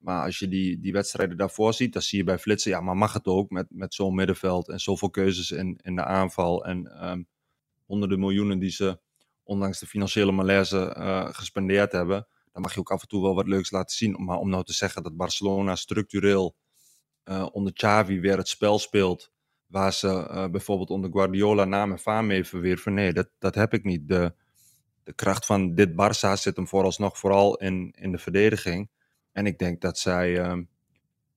Maar 0.00 0.24
als 0.24 0.38
je 0.38 0.48
die, 0.48 0.80
die 0.80 0.92
wedstrijden 0.92 1.36
daarvoor 1.36 1.74
ziet, 1.74 1.92
dan 1.92 2.02
zie 2.02 2.18
je 2.18 2.24
bij 2.24 2.38
Flitsen, 2.38 2.70
ja, 2.70 2.80
maar 2.80 2.96
mag 2.96 3.12
het 3.12 3.26
ook 3.26 3.50
met, 3.50 3.66
met 3.70 3.94
zo'n 3.94 4.14
middenveld 4.14 4.68
en 4.68 4.80
zoveel 4.80 5.10
keuzes 5.10 5.50
in, 5.50 5.78
in 5.82 5.96
de 5.96 6.04
aanval. 6.04 6.64
En 6.64 6.86
ehm, 6.86 7.22
honderden 7.86 8.18
miljoenen 8.18 8.58
die 8.58 8.70
ze, 8.70 8.98
ondanks 9.42 9.78
de 9.78 9.86
financiële 9.86 10.32
malaise, 10.32 10.94
eh, 10.94 11.28
gespendeerd 11.30 11.92
hebben. 11.92 12.26
Dan 12.52 12.62
mag 12.62 12.74
je 12.74 12.80
ook 12.80 12.90
af 12.90 13.02
en 13.02 13.08
toe 13.08 13.22
wel 13.22 13.34
wat 13.34 13.48
leuks 13.48 13.70
laten 13.70 13.96
zien. 13.96 14.24
Maar 14.24 14.38
om 14.38 14.50
nou 14.50 14.64
te 14.64 14.72
zeggen 14.72 15.02
dat 15.02 15.16
Barcelona 15.16 15.76
structureel 15.76 16.56
eh, 17.22 17.46
onder 17.52 17.72
Xavi 17.72 18.20
weer 18.20 18.36
het 18.36 18.48
spel 18.48 18.78
speelt. 18.78 19.32
Waar 19.66 19.92
ze 19.92 20.08
eh, 20.08 20.48
bijvoorbeeld 20.48 20.90
onder 20.90 21.10
Guardiola 21.10 21.64
naam 21.64 21.90
en 21.90 21.98
faam 21.98 22.26
mee 22.26 22.44
verwierven. 22.44 22.94
Nee, 22.94 23.12
dat, 23.12 23.28
dat 23.38 23.54
heb 23.54 23.72
ik 23.72 23.84
niet. 23.84 24.08
De, 24.08 24.34
de 25.02 25.12
kracht 25.12 25.46
van 25.46 25.74
dit 25.74 25.90
Barça 25.90 26.32
zit 26.32 26.56
hem 26.56 26.68
vooralsnog 26.68 27.18
vooral 27.18 27.56
in, 27.56 27.94
in 27.98 28.12
de 28.12 28.18
verdediging. 28.18 28.90
En 29.32 29.46
ik 29.46 29.58
denk 29.58 29.80
dat 29.80 29.98
zij, 29.98 30.40
ehm, 30.40 30.62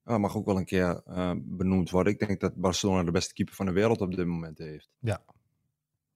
ja, 0.05 0.17
mag 0.17 0.35
ook 0.35 0.45
wel 0.45 0.57
een 0.57 0.65
keer 0.65 1.01
eh, 1.05 1.31
benoemd 1.37 1.89
worden. 1.89 2.13
Ik 2.13 2.27
denk 2.27 2.39
dat 2.39 2.55
Barcelona 2.55 3.03
de 3.03 3.11
beste 3.11 3.33
keeper 3.33 3.55
van 3.55 3.65
de 3.65 3.71
wereld 3.71 4.01
op 4.01 4.15
dit 4.15 4.25
moment 4.25 4.57
heeft. 4.57 4.89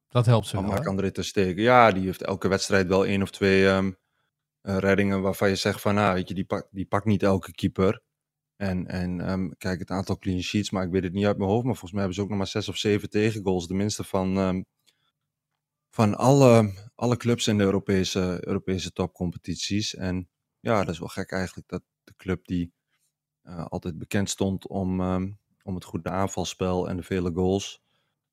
Dat 0.09 0.25
helpt 0.25 0.47
ze 0.47 0.55
wel? 0.55 0.65
Marc-André 0.65 1.11
ter 1.11 1.25
Stegen. 1.25 1.61
Ja, 1.61 1.91
die 1.91 2.05
heeft 2.05 2.23
elke 2.23 2.47
wedstrijd 2.47 2.87
wel 2.87 3.05
één 3.05 3.21
of 3.21 3.31
twee 3.31 3.67
ehm, 3.67 3.91
eh, 4.61 4.77
reddingen 4.77 5.21
waarvan 5.21 5.49
je 5.49 5.55
zegt 5.55 5.81
van, 5.81 5.95
nou, 5.95 6.13
weet 6.13 6.27
je, 6.27 6.33
die, 6.33 6.45
pak, 6.45 6.67
die 6.71 6.85
pakt 6.85 7.05
niet 7.05 7.23
elke 7.23 7.51
keeper. 7.51 8.01
En, 8.55 8.87
en 8.87 9.21
ehm, 9.21 9.49
kijk, 9.57 9.79
het 9.79 9.89
aantal 9.89 10.17
clean 10.17 10.41
sheets, 10.41 10.71
maar 10.71 10.83
ik 10.83 10.91
weet 10.91 11.03
het 11.03 11.13
niet 11.13 11.25
uit 11.25 11.37
mijn 11.37 11.49
hoofd, 11.49 11.63
maar 11.63 11.75
volgens 11.75 11.91
mij 11.91 11.99
hebben 11.99 12.17
ze 12.17 12.23
ook 12.23 12.29
nog 12.29 12.37
maar 12.37 12.47
zes 12.47 12.69
of 12.69 12.77
zeven 12.77 13.09
tegengoals. 13.09 13.67
De 13.67 13.73
minste 13.73 14.03
van, 14.03 14.37
ehm, 14.37 14.61
van 15.89 16.15
alle, 16.15 16.73
alle 16.95 17.17
clubs 17.17 17.47
in 17.47 17.57
de 17.57 17.63
Europese, 17.63 18.37
Europese 18.41 18.91
topcompetities. 18.91 19.95
En 19.95 20.29
ja, 20.60 20.80
dat 20.84 20.93
is 20.93 21.00
wel 21.00 21.08
gek 21.08 21.32
eigenlijk 21.32 21.67
dat, 21.67 21.84
de 22.04 22.13
club 22.17 22.46
die 22.46 22.74
eh, 23.41 23.65
altijd 23.65 23.98
bekend 23.98 24.30
stond 24.30 24.67
om, 24.67 25.02
ehm, 25.02 25.32
om 25.63 25.76
het 25.76 25.84
goede 25.84 26.10
aanvalspel 26.10 26.89
en 26.89 26.98
de 26.98 27.04
vele 27.04 27.32
goals, 27.34 27.82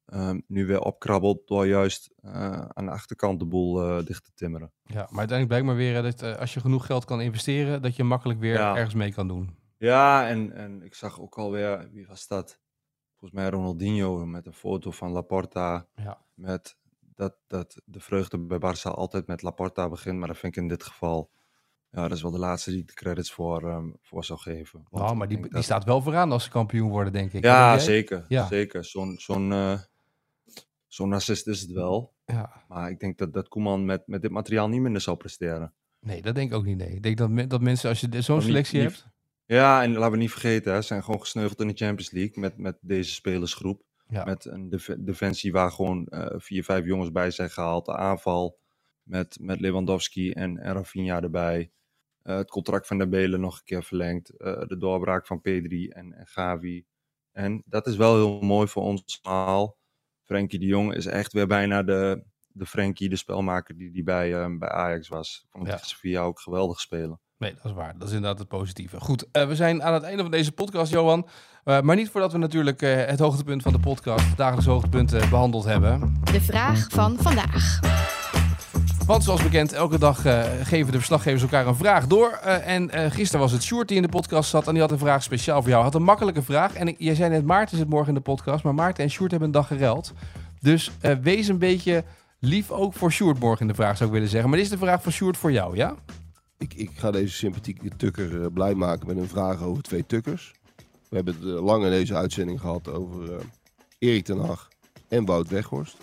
ehm, 0.04 0.40
nu 0.46 0.66
weer 0.66 0.80
opkrabbelt 0.80 1.46
door 1.46 1.66
juist 1.66 2.10
eh, 2.16 2.60
aan 2.68 2.84
de 2.84 2.90
achterkant 2.90 3.38
de 3.38 3.46
boel 3.46 3.82
eh, 3.82 4.04
dicht 4.06 4.24
te 4.24 4.32
timmeren. 4.34 4.72
Ja, 4.82 4.94
maar 5.10 5.18
uiteindelijk 5.18 5.46
blijkt 5.48 5.66
maar 5.66 5.76
weer 5.76 6.02
dat 6.02 6.38
als 6.38 6.54
je 6.54 6.60
genoeg 6.60 6.86
geld 6.86 7.04
kan 7.04 7.20
investeren, 7.20 7.82
dat 7.82 7.96
je 7.96 8.04
makkelijk 8.04 8.40
weer 8.40 8.54
Ja. 8.54 8.76
ergens 8.76 8.94
mee 8.94 9.12
kan 9.12 9.28
doen. 9.28 9.56
Ja, 9.78 10.28
en, 10.28 10.52
en 10.52 10.82
ik 10.82 10.94
zag 10.94 11.20
ook 11.20 11.38
alweer, 11.38 11.90
wie 11.92 12.06
was 12.06 12.26
dat? 12.26 12.60
Volgens 13.16 13.40
mij 13.40 13.50
Ronaldinho 13.50 14.26
met 14.26 14.46
een 14.46 14.52
foto 14.52 14.90
van 14.90 15.10
Laporta. 15.10 15.86
Ja. 15.94 16.24
Met 16.34 16.76
dat, 17.00 17.36
dat 17.46 17.80
de 17.84 18.00
vreugde 18.00 18.38
bij 18.38 18.58
Barça 18.58 18.90
altijd 18.90 19.26
met 19.26 19.42
Laporta 19.42 19.88
begint. 19.88 20.18
Maar 20.18 20.28
dat 20.28 20.38
vind 20.38 20.56
ik 20.56 20.62
in 20.62 20.68
dit 20.68 20.82
geval, 20.84 21.30
ja, 21.94 22.08
dat 22.08 22.16
is 22.16 22.22
wel 22.22 22.30
de 22.30 22.38
laatste 22.38 22.70
die 22.70 22.80
ik 22.80 22.86
de 22.86 22.94
credits 22.94 23.32
voor, 23.32 23.68
ehm, 23.68 23.86
voor 24.02 24.24
zou 24.24 24.38
geven. 24.38 24.84
Nou, 24.90 25.16
maar 25.16 25.28
die, 25.28 25.40
die 25.40 25.50
dat- 25.50 25.64
staat 25.64 25.84
wel 25.84 26.00
vooraan 26.02 26.32
als 26.32 26.44
ze 26.44 26.50
kampioen 26.50 26.90
worden, 26.90 27.12
denk 27.12 27.32
ik. 27.32 27.42
Ja, 27.44 27.70
denk 27.70 27.80
zeker. 27.82 28.24
Ja. 28.28 28.46
zeker. 28.46 28.84
Zo'n 28.84 29.14
zo'n 29.18 29.52
eh, 29.52 29.78
zo'n 30.86 31.08
narcist 31.08 31.46
is 31.46 31.60
het 31.60 31.70
wel. 31.70 32.12
Ja. 32.26 32.62
Maar 32.68 32.90
ik 32.90 33.00
denk 33.00 33.18
dat, 33.18 33.32
dat 33.32 33.48
Koeman 33.48 33.84
met, 33.84 34.02
met 34.06 34.22
dit 34.22 34.30
materiaal 34.30 34.68
niet 34.68 34.80
minder 34.80 35.00
zou 35.00 35.16
presteren. 35.16 35.72
Nee, 36.00 36.22
dat 36.22 36.34
denk 36.34 36.50
ik 36.50 36.56
ook 36.56 36.64
niet. 36.64 36.76
Nee. 36.78 36.88
Ik 36.94 37.02
denk 37.02 37.16
dat, 37.16 37.30
me- 37.30 37.46
dat 37.46 37.60
mensen, 37.60 37.88
als 37.88 38.00
je 38.00 38.22
zo'n 38.22 38.42
selectie 38.42 38.80
niet- 38.80 38.88
hebt... 38.90 39.06
Ja, 39.46 39.82
en 39.82 39.92
laten 39.92 40.10
we 40.10 40.16
niet 40.16 40.30
vergeten, 40.30 40.72
hè, 40.72 40.80
ze 40.80 40.86
zijn 40.86 41.04
gewoon 41.04 41.20
gesneuveld 41.20 41.60
in 41.60 41.68
de 41.68 41.74
Champions 41.74 42.10
League 42.10 42.38
met, 42.40 42.56
met 42.58 42.76
deze 42.80 43.12
spelersgroep. 43.12 43.82
Ja. 44.08 44.24
Met 44.24 44.44
een 44.44 44.68
def- 44.68 44.94
defensie 44.98 45.52
waar 45.52 45.70
gewoon 45.70 46.06
eh, 46.06 46.26
vier, 46.36 46.64
vijf 46.64 46.84
jongens 46.84 47.12
bij 47.12 47.30
zijn 47.30 47.50
gehaald. 47.50 47.84
De 47.86 47.96
aanval 47.96 48.58
met, 49.02 49.36
met 49.40 49.60
Lewandowski 49.60 50.30
en, 50.30 50.58
en 50.58 50.72
Rafinha 50.74 51.20
erbij. 51.22 51.70
Eh, 52.24 52.36
het 52.36 52.50
contract 52.50 52.86
van 52.86 52.98
de 52.98 53.08
Belen 53.08 53.40
nog 53.40 53.56
een 53.56 53.64
keer 53.64 53.82
verlengd. 53.84 54.30
Eh, 54.36 54.60
de 54.66 54.76
doorbraak 54.78 55.26
van 55.26 55.40
Pedri 55.40 55.88
en, 55.88 56.12
en 56.12 56.26
Gavi. 56.26 56.84
En 57.32 57.62
dat 57.66 57.86
is 57.86 57.96
wel 57.96 58.14
heel 58.14 58.40
mooi 58.40 58.68
voor 58.68 58.82
ons 58.82 59.18
allemaal. 59.22 59.76
Frenkie 60.22 60.58
de 60.58 60.66
Jong 60.66 60.94
is 60.94 61.06
echt 61.06 61.32
weer 61.32 61.46
bijna 61.46 61.82
de, 61.82 62.24
de 62.48 62.66
Frenkie, 62.66 63.08
de 63.08 63.16
spelmaker 63.16 63.76
die, 63.76 63.90
die 63.92 64.02
bij, 64.02 64.34
eh, 64.34 64.58
bij 64.58 64.68
Ajax 64.68 65.08
was. 65.08 65.40
Ik 65.44 65.50
vond 65.50 65.66
Ja. 65.66 65.76
Sevilla 65.76 66.20
ook 66.22 66.40
geweldig 66.40 66.80
spelen. 66.80 67.20
Nee, 67.38 67.54
dat 67.54 67.64
is 67.64 67.72
waar. 67.72 67.98
Dat 67.98 68.08
is 68.08 68.14
inderdaad 68.14 68.38
het 68.38 68.48
positieve. 68.48 69.00
Goed, 69.00 69.30
eh, 69.30 69.46
we 69.46 69.54
zijn 69.54 69.82
aan 69.82 69.94
het 69.94 70.02
einde 70.02 70.22
van 70.22 70.30
deze 70.30 70.52
podcast, 70.52 70.92
Johan. 70.92 71.28
Eh, 71.64 71.80
maar 71.80 71.96
niet 71.96 72.10
voordat 72.10 72.32
we 72.32 72.38
natuurlijk 72.38 72.82
eh, 72.82 73.04
het 73.04 73.18
hoogtepunt 73.18 73.62
van 73.62 73.72
de 73.72 73.80
podcast, 73.80 74.28
het 74.28 74.36
dagelijks 74.36 74.66
hoogtepunt, 74.66 75.12
eh, 75.12 75.30
behandeld 75.30 75.64
hebben. 75.64 76.20
De 76.32 76.40
vraag 76.40 76.88
van 76.90 77.16
vandaag. 77.18 77.80
Want 79.06 79.24
zoals 79.24 79.42
bekend, 79.42 79.72
elke 79.72 79.98
dag 79.98 80.24
eh, 80.24 80.42
geven 80.62 80.92
de 80.92 80.98
verslaggevers 80.98 81.42
elkaar 81.42 81.66
een 81.66 81.76
vraag 81.76 82.06
door. 82.06 82.30
Eh, 82.30 82.74
en 82.74 82.90
eh, 82.90 83.10
gisteren 83.10 83.40
was 83.40 83.52
het 83.52 83.62
Sjoerd 83.62 83.88
die 83.88 83.96
in 83.96 84.02
de 84.02 84.08
podcast 84.08 84.50
zat 84.50 84.66
en 84.66 84.72
die 84.72 84.82
had 84.82 84.90
een 84.90 84.98
vraag 84.98 85.22
speciaal 85.22 85.60
voor 85.60 85.70
jou. 85.70 85.82
Had 85.82 85.94
een 85.94 86.02
makkelijke 86.02 86.42
vraag. 86.42 86.74
En 86.74 86.94
jij 86.98 87.14
zei 87.14 87.30
net, 87.30 87.44
Maarten 87.44 87.76
zit 87.76 87.88
morgen 87.88 88.08
in 88.08 88.14
de 88.14 88.20
podcast, 88.20 88.64
maar 88.64 88.74
Maarten 88.74 89.04
en 89.04 89.10
Sjoerd 89.10 89.30
hebben 89.30 89.48
een 89.48 89.54
dag 89.54 89.66
gereld. 89.66 90.12
Dus 90.60 90.90
wees 91.22 91.48
een 91.48 91.58
beetje 91.58 92.04
lief 92.38 92.70
ook 92.70 92.94
voor 92.94 93.12
Sjoerd 93.12 93.38
morgen 93.38 93.60
in 93.60 93.68
de 93.68 93.74
vraag, 93.74 93.96
zou 93.96 94.08
ik 94.08 94.14
willen 94.14 94.30
zeggen. 94.30 94.48
Maar 94.48 94.58
dit 94.58 94.66
is 94.66 94.78
de 94.78 94.84
vraag 94.84 95.02
van 95.02 95.12
Sjoerd 95.12 95.36
voor 95.36 95.52
jou, 95.52 95.76
ja? 95.76 95.94
Ik, 96.58 96.74
ik 96.74 96.90
ga 96.94 97.10
deze 97.10 97.34
sympathieke 97.34 97.88
tukker 97.96 98.52
blij 98.52 98.74
maken 98.74 99.06
met 99.06 99.16
een 99.16 99.28
vraag 99.28 99.62
over 99.62 99.82
twee 99.82 100.06
tukkers. 100.06 100.54
We 101.08 101.16
hebben 101.16 101.34
het 101.34 101.42
lang 101.42 101.84
in 101.84 101.90
deze 101.90 102.14
uitzending 102.14 102.60
gehad 102.60 102.88
over 102.88 103.40
Erik 103.98 104.24
ten 104.24 104.38
Hag 104.38 104.68
en 105.08 105.24
Wout 105.24 105.48
Weghorst. 105.48 105.96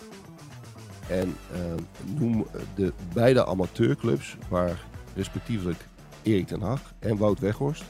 En 1.08 1.36
eh, 1.52 1.60
noem 2.18 2.46
de 2.74 2.92
beide 3.12 3.46
amateurclubs 3.46 4.36
waar 4.48 4.78
respectievelijk 5.14 5.86
Erik 6.22 6.46
ten 6.46 6.60
Hag 6.60 6.80
en 6.98 7.16
Wout 7.16 7.38
Weghorst 7.38 7.84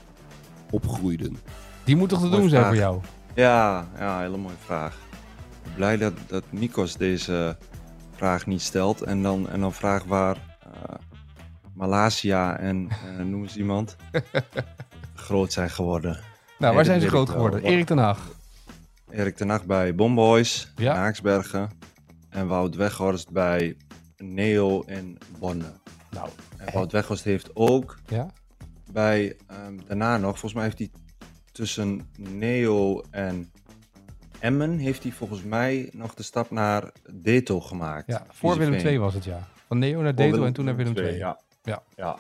opgroeiden. 0.71 1.37
Die 1.85 1.97
moet 1.97 2.09
toch 2.09 2.21
te 2.21 2.29
doen 2.29 2.49
zijn 2.49 2.65
voor 2.65 2.77
jou? 2.77 3.01
Ja, 3.35 3.87
ja, 3.99 4.21
hele 4.21 4.37
mooie 4.37 4.55
vraag. 4.65 4.99
Blij 5.75 5.97
dat, 5.97 6.13
dat 6.27 6.45
Nikos 6.51 6.97
deze 6.97 7.57
vraag 8.17 8.47
niet 8.47 8.63
stelt. 8.63 9.03
En 9.03 9.23
dan, 9.23 9.49
en 9.49 9.61
dan 9.61 9.73
vraag 9.73 10.05
waar 10.05 10.37
eh 10.63 10.95
Malasia 11.75 12.59
en 12.59 12.89
eh, 12.91 13.25
noem 13.25 13.43
eens 13.43 13.57
iemand 13.57 13.97
groot 15.15 15.53
zijn 15.53 15.71
geworden. 15.71 16.11
Nou, 16.13 16.23
Nee, 16.59 16.73
waar 16.73 16.85
zijn 16.85 17.01
ze 17.01 17.09
groot 17.09 17.31
geworden? 17.31 17.63
Erik 17.63 17.87
ten 17.87 17.99
Hag. 17.99 18.19
Erik 19.11 19.37
ten 19.37 19.49
Hag 19.49 19.65
bij 19.65 19.95
Bomboys 19.95 20.73
Ja. 20.77 20.95
Haaksbergen. 20.95 21.71
En 22.33 22.47
Wout 22.47 22.75
Weghorst 22.75 23.31
bij 23.31 23.77
Neo 24.17 24.81
in 24.81 25.19
Bonne. 25.39 25.73
Nou, 26.11 26.29
En 26.57 26.73
Wout 26.73 26.93
Weghorst 26.93 27.25
heeft 27.25 27.51
ook 27.55 27.99
ja? 28.09 28.31
bij, 28.93 29.37
ehm, 29.47 29.79
daarna 29.87 30.17
nog, 30.17 30.31
volgens 30.31 30.55
mij 30.55 30.63
heeft 30.63 30.79
hij 30.79 30.91
tussen 31.53 32.09
Neo 32.17 33.03
en 33.11 33.53
Emmen, 34.39 34.79
heeft 34.79 35.03
hij 35.03 35.13
volgens 35.13 35.43
mij 35.43 35.89
nog 35.93 36.15
de 36.15 36.23
stap 36.23 36.51
naar 36.51 36.93
Deto 37.13 37.61
gemaakt. 37.61 38.07
Ja, 38.07 38.27
voor 38.29 38.51
Willem 38.51 38.73
Viezeveen. 38.73 38.93
II 38.93 39.01
was 39.01 39.15
het, 39.15 39.25
ja. 39.25 39.49
Van 39.67 39.79
Neo 39.79 40.03
naar 40.03 40.15
Deto 40.15 40.45
en 40.45 40.53
toen 40.53 40.65
naar 40.65 40.77
Willem 40.77 40.97
II. 40.97 41.17
Ja. 41.17 41.39
Ja. 41.63 41.83
ja. 41.97 42.17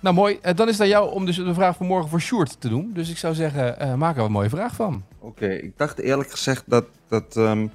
Nou, 0.00 0.14
mooi. 0.14 0.38
Eh, 0.42 0.54
dan 0.54 0.66
is 0.66 0.72
het 0.72 0.82
aan 0.82 0.88
jou 0.88 1.12
om 1.12 1.26
dus 1.26 1.36
de 1.36 1.54
vraag 1.54 1.76
van 1.76 1.86
morgen 1.86 2.10
voor 2.10 2.20
Sjoerd 2.20 2.60
te 2.60 2.68
doen. 2.68 2.92
Dus 2.92 3.10
ik 3.10 3.16
zou 3.16 3.34
zeggen, 3.34 3.78
eh, 3.78 3.94
maak 3.94 4.16
er 4.16 4.24
een 4.24 4.32
mooie 4.32 4.48
vraag 4.48 4.74
van. 4.74 5.04
Oké, 5.18 5.46
ik 5.46 5.78
dacht 5.78 5.98
eerlijk 5.98 6.30
gezegd 6.30 6.62
dat, 6.66 6.86
dat 7.08 7.36
ehm, 7.36 7.66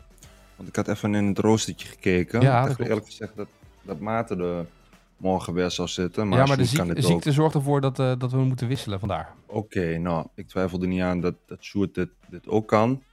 want 0.60 0.72
ik 0.72 0.76
had 0.76 0.88
even 0.88 1.16
in 1.16 1.26
het 1.26 1.40
roostertje 1.40 1.88
gekeken. 1.88 2.42
Ja, 2.42 2.60
ik 2.60 2.66
klopt. 2.66 2.90
eerlijk 2.90 3.06
gezegd 3.06 3.36
dat, 3.36 3.48
dat 3.82 4.00
Maarten 4.00 4.40
er 4.40 4.66
morgen 5.18 5.54
weer 5.54 5.72
zou 5.72 5.88
zitten. 5.88 6.28
Maar 6.28 6.40
ja, 6.40 6.46
maar 6.46 6.58
de, 6.58 6.72
kan 6.74 6.90
ook. 6.90 7.04
ziekte 7.04 7.32
zorgt 7.32 7.56
ervoor 7.56 7.82
dat, 7.82 8.00
eh, 8.00 8.14
dat 8.18 8.32
we 8.32 8.38
moeten 8.38 8.68
wisselen 8.68 9.00
vandaar. 9.00 9.34
Oké, 9.46 9.98
nou, 9.98 10.28
ik 10.36 10.48
twijfel 10.48 10.82
er 10.82 10.88
niet 10.88 11.02
aan 11.02 11.20
dat, 11.20 11.36
dat 11.46 11.64
Sjoerd 11.64 11.94
dit, 11.96 12.10
dit 12.30 12.48
ook 12.48 12.68
kan. 12.68 13.04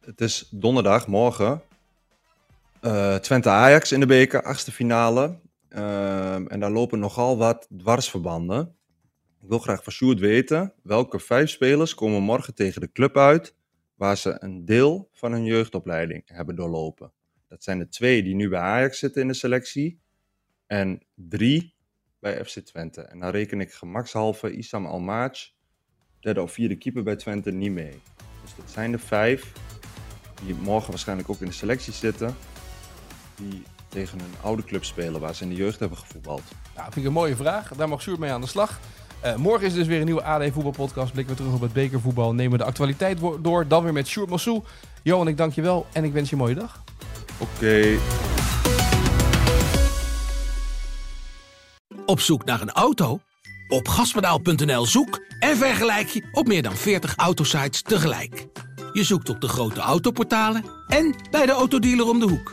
Het 0.00 0.20
is 0.20 0.48
donderdag, 0.50 1.06
morgen. 1.06 1.62
Eh, 2.80 3.14
Twente-Ajax 3.14 3.92
in 3.92 4.00
de 4.00 4.06
beker, 4.06 4.42
achtste 4.42 4.72
finale. 4.72 5.38
Ehm, 5.68 6.46
en 6.46 6.60
daar 6.60 6.70
lopen 6.70 6.98
nogal 6.98 7.38
wat 7.38 7.68
dwarsverbanden. 7.76 8.76
Ik 9.42 9.48
wil 9.48 9.58
graag 9.58 9.82
van 9.82 9.92
Sjoerd 9.92 10.20
weten, 10.20 10.72
welke 10.82 11.18
vijf 11.18 11.50
spelers 11.50 11.94
komen 11.94 12.22
morgen 12.22 12.54
tegen 12.54 12.80
de 12.80 12.92
club 12.92 13.16
uit... 13.16 13.54
waar 14.04 14.16
ze 14.16 14.36
een 14.38 14.64
deel 14.64 15.08
van 15.12 15.32
hun 15.32 15.44
jeugdopleiding 15.44 16.22
hebben 16.26 16.56
doorlopen. 16.56 17.12
Dat 17.48 17.64
zijn 17.64 17.78
de 17.78 17.88
twee 17.88 18.22
die 18.22 18.34
nu 18.34 18.48
bij 18.48 18.60
Ajax 18.60 18.98
zitten 18.98 19.22
in 19.22 19.28
de 19.28 19.34
selectie. 19.34 20.00
En 20.66 21.02
drie 21.14 21.74
bij 22.18 22.44
FC 22.44 22.58
Twente. 22.58 23.00
En 23.00 23.18
dan 23.18 23.30
reken 23.30 23.60
ik 23.60 23.72
gemakshalve 23.72 24.52
Isam 24.52 24.86
Almaaj, 24.86 25.52
derde 26.20 26.42
of 26.42 26.52
vierde 26.52 26.76
keeper 26.76 27.02
bij 27.02 27.16
Twente, 27.16 27.50
niet 27.50 27.72
mee. 27.72 28.00
Dus 28.42 28.54
dat 28.56 28.70
zijn 28.70 28.90
de 28.90 28.98
vijf 28.98 29.52
die 30.44 30.54
morgen 30.54 30.90
waarschijnlijk 30.90 31.30
ook 31.30 31.40
in 31.40 31.46
de 31.46 31.52
selectie 31.52 31.92
zitten. 31.92 32.34
Die 33.36 33.62
tegen 33.88 34.18
een 34.18 34.34
oude 34.42 34.64
club 34.64 34.84
spelen 34.84 35.20
waar 35.20 35.34
ze 35.34 35.42
in 35.42 35.48
de 35.48 35.56
jeugd 35.56 35.78
hebben 35.78 35.98
gevoetbald. 35.98 36.42
Nou, 36.74 36.84
vind 36.84 36.96
ik 36.96 37.04
een 37.04 37.12
mooie 37.12 37.36
vraag. 37.36 37.74
Daar 37.74 37.88
mag 37.88 38.02
Sjoerd 38.02 38.18
mee 38.18 38.30
aan 38.30 38.40
de 38.40 38.46
slag. 38.46 38.80
Eh, 39.24 39.36
morgen 39.36 39.66
is 39.66 39.72
er 39.72 39.78
dus 39.78 39.86
weer 39.86 39.98
een 39.98 40.04
nieuwe 40.04 40.24
AD 40.24 40.52
voetbalpodcast. 40.52 41.12
Blikken 41.12 41.34
we 41.34 41.40
terug 41.40 41.56
op 41.56 41.60
het 41.60 41.72
bekervoetbal. 41.72 42.34
Nemen 42.34 42.52
we 42.52 42.58
de 42.58 42.64
actualiteit 42.64 43.18
door. 43.40 43.68
Dan 43.68 43.82
weer 43.82 43.92
met 43.92 44.06
Sjoerd 44.06 44.28
Massou. 44.30 44.62
Johan, 45.02 45.28
ik 45.28 45.36
dank 45.36 45.52
je 45.52 45.62
wel 45.62 45.86
en 45.92 46.04
ik 46.04 46.12
wens 46.12 46.28
je 46.28 46.34
een 46.34 46.42
mooie 46.42 46.54
dag. 46.54 46.82
Oké. 47.38 47.98
Op 52.06 52.20
zoek 52.20 52.44
naar 52.44 52.60
een 52.60 52.70
auto? 52.70 53.20
Op 53.68 53.88
gaspedaal.nl 53.88 54.86
zoek 54.86 55.20
en 55.38 55.56
vergelijk 55.56 56.08
je 56.08 56.28
op 56.32 56.46
meer 56.46 56.62
dan 56.62 56.76
40 56.76 57.16
autosites 57.16 57.82
tegelijk. 57.82 58.46
Je 58.92 59.04
zoekt 59.04 59.28
op 59.28 59.40
de 59.40 59.48
grote 59.48 59.80
autoportalen 59.80 60.64
en 60.88 61.14
bij 61.30 61.46
de 61.46 61.52
autodealer 61.52 62.08
om 62.08 62.18
de 62.18 62.28
hoek. 62.28 62.52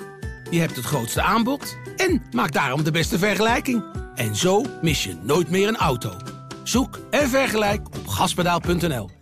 Je 0.49 0.59
hebt 0.59 0.75
het 0.75 0.85
grootste 0.85 1.21
aanbod 1.21 1.77
en 1.97 2.21
maakt 2.31 2.53
daarom 2.53 2.83
de 2.83 2.91
beste 2.91 3.17
vergelijking. 3.17 3.83
En 4.15 4.35
zo 4.35 4.65
mis 4.81 5.03
je 5.03 5.15
nooit 5.23 5.49
meer 5.49 5.67
een 5.67 5.77
auto. 5.77 6.30
Zoek 6.71 6.99
en 7.09 7.29
vergelijk 7.29 7.87
op 7.87 8.07
gaspedaal.nl. 8.07 9.20